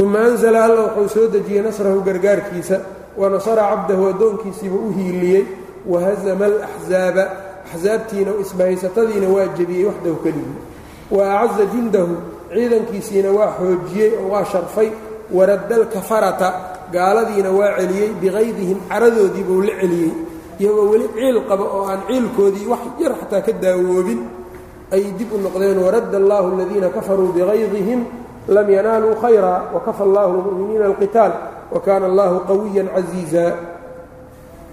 [0.00, 2.76] Uma anzla alla wuxuu soo dejiyey nasrahu gargaarkiisa.
[3.16, 5.44] Wanasara cabdahu addoonkiisiiba u hiiliyey.
[5.86, 7.24] Wahazama alaxzaaba
[7.72, 10.60] axsaabtiina isbahaysatadiina waa jebiyey waxdahu keligii
[11.10, 12.14] wa acaza jundahu
[12.52, 14.88] ciidankiisiina waa xoojiyey oo waa sharfay.
[15.32, 16.48] Waradda alkafarata
[16.94, 20.12] gaaladiina waa celiyey biqaydihim caradoodii buu la celiyey.
[20.60, 24.20] Iyagoo weli ciil qaba oo aan ciilkoodii wax yar xataa ka daawoobin
[24.94, 28.00] ayay dib u noqdeen waradda allahu aladiina kafaruu biqaydihim
[28.54, 31.32] lam yanaaluu khayra wakafa allahu lmu'miniina alqitaal
[31.74, 33.44] wakaana allahu qawiyan casiiza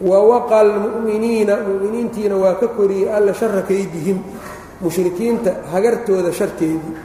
[0.09, 4.17] wawaqa almu'miniina mu'miniintiina waa ka koriyey alla shara kaydihim
[4.81, 6.95] mushrikiinta hagartooda sharteedii.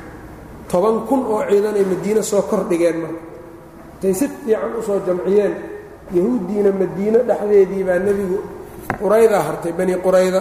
[0.71, 3.19] Toban kun oo ciidan ay madiine soo kordhigeen marka
[4.05, 5.55] intay si fiican u soo jamciyeen
[6.13, 8.39] yahuuddiina madiine dhexdeedii baa nebigu
[9.01, 10.41] quraydaa hartay bani qurayda.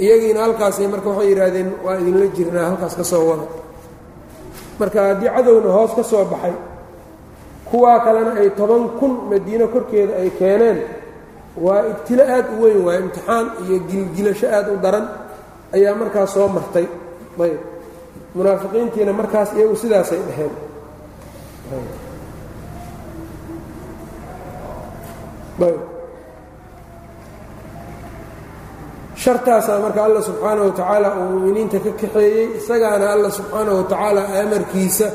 [0.00, 3.44] Iyagiina halkaasay marka waxay yidhaahdeen waa idinla jirnaa halkaas ka soo wada.
[4.80, 6.54] Marka haddii cadowna hoos ka soo baxay
[7.68, 10.78] kuwaa kalena ay toban kun madiine korkeeda ay keeneen
[11.64, 15.06] waa ibtilo aad u weyn waaye imtixaan iyo gilgilasho aad u daran
[15.76, 16.86] ayaa markaas soo martay.
[17.44, 17.60] Ayb.
[18.34, 20.52] Munaafiqiintiina markaas iyagu sidaasay dhaheen
[29.22, 34.22] shartaasaa marka alla subxaana wa tacaala uu mu'miniinta ka kaxeeyey isagaana alla subxaana wa tacaala
[34.42, 35.06] amarkiisa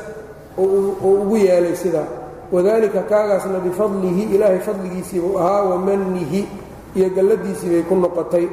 [0.58, 2.08] oo ugu yeelay sidaa
[2.54, 6.42] wadalika kaagaasna bifadlihi ilaahay fadligiisii buu ahaa wamanihi
[6.98, 8.46] iyo galladiisii bay ku noqotay.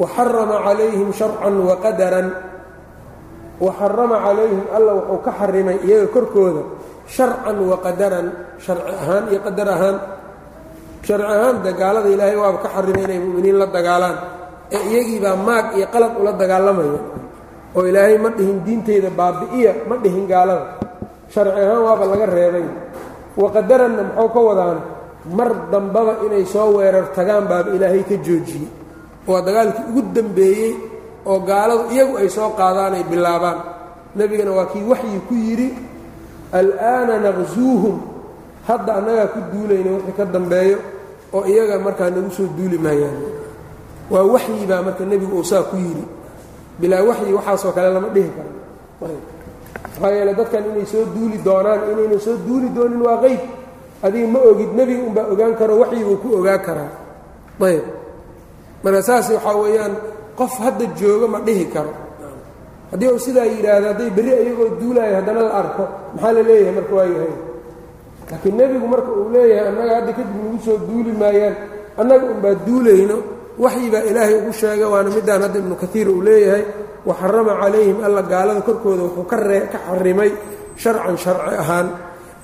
[0.00, 2.28] Waxarama calayhim sharcan waqadaran
[3.60, 6.62] waxarama calayhim alla wuxuu ka xarimay iyaga korkooda
[7.14, 8.26] sharcan waqadaran
[8.64, 9.96] sharci ahaan iyo qadar ahaan
[11.06, 14.16] sharci ahaan dagaalada ilaahay waaba ka xarimay inay mu'miniin la dagaalaan.
[14.74, 17.00] Ee iyagiibaa maag iyo qalab ula dagaalamaya.
[17.76, 20.64] Oo ilaahay ma dhihin diinteyda baabi'iya ma dhihin gaalada.
[21.32, 22.66] Sharci ahaan waaba laga reebay.
[23.40, 24.78] Waqadaranna muxuu ka wadaan
[25.36, 28.68] mar dambaba inay soo weerar tagaan baaba ilaahay ka joojiyey.
[29.28, 30.72] Waa dagaalkii ugu dembeeyey
[31.30, 33.58] oo gaaladu iyagu ay soo qaadaan ay bilaabaan.
[34.18, 35.68] Nebigana waa kii waxyi ku yidhi
[36.50, 37.94] al'aana naqsuuhum
[38.68, 40.78] hadda annagaa ku duulayna wixii ka dambeeyo
[41.32, 43.18] oo iyaga markaa nagu soo duuli maayaan.
[44.10, 46.04] Waa waxyi baa marka nebigu uu saa ku yidhi.
[46.80, 48.50] Bilaa waxyi waxaasoo kale lama dhihi karo
[50.00, 53.40] maxaa yeele dadkan inay soo duuli doonaan inayna soo duuli doonin waa qeyb.
[54.02, 56.90] Adiga ma ogid nebiga unbaa ogaan karo waxyibuu ku ogaa karaa.
[57.66, 57.84] Ayb
[58.84, 59.94] marka saas waxaa weeyaan
[60.38, 61.92] qof hadda joogo ma dhihi karo.
[62.90, 65.84] Haddii uu sidaa yidhaahdo hadday berri iyagoo duulaayo haddana la arko.
[66.14, 67.32] Maxaa la leeyahay marka waa yahay
[68.30, 71.54] laakiin nebigu marka uu leeyahay annaga hadda kadib nagu soo duuli maayaan
[72.00, 73.16] annaga unbaa duulayno
[73.64, 76.64] waxyi baa ilaahay ugu sheega waana middaan hadda ibnu kaiir uu leeyahay
[77.08, 79.36] waxarama calayhim alla gaalada korkooda wuxuu ka
[79.86, 80.30] xarimay
[80.82, 81.86] sharcan sharci ahaan.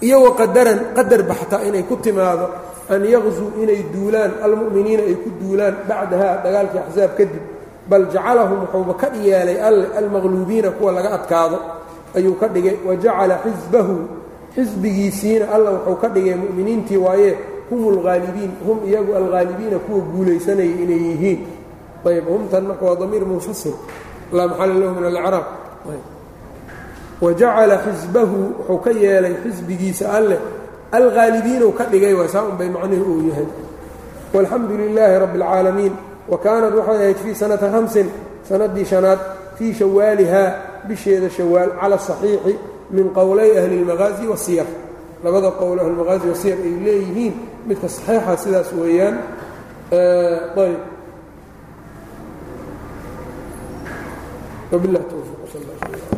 [0.06, 2.46] Iyo waqadaran qadar baxta inay ku timaado
[2.92, 7.44] an yaqzuu inay duulaan almu'miniina ay ku duulaan bacdaha dagaalkii axsaab kadib.
[7.90, 11.58] Bal jacalahum wuxuuba ka yeelay alle almaqluubiina kuwa laga adkaado
[12.16, 13.94] ayuu ka dhigay wa jacala xisbahu
[14.56, 17.36] xisbigiisiina alla wuxuu ka dhigay mu'miniintii waaye
[17.70, 21.40] hum alhaalibiin hum iyagu alhaalibiina kuwa guulaysanaya inay yihiin.
[22.06, 23.74] Ayb humtan marka waa damiir munfasil
[24.32, 25.46] laa maxala lahu min alcraab
[27.20, 30.38] wa jacala xisbahu wuxuu ka yeelay xisbigiisa alleh
[30.92, 33.48] alghaalibiinuu ka dhigay waa saa un bay macnihi uu yahay.
[34.34, 35.92] Walxamdu lilaahi rabbi اlcaalamiin
[36.28, 38.06] wa kaanat waxay ahayd fii sanata hamsin
[38.48, 39.18] sannaddii shanaad
[39.58, 40.48] fii shawaalihaa
[40.88, 42.54] bisheeda shawaal cala asaxiixi
[42.90, 44.66] min qowlay ahli اlmaqaazi wasiyar
[45.24, 47.34] labada qowl ahlumaqaazi wasiyar ay leeyihiin
[47.66, 49.16] midka saxiixa sidaas weeyaan.
[49.92, 50.80] Ayb.
[54.72, 56.15] Wabilah towfiq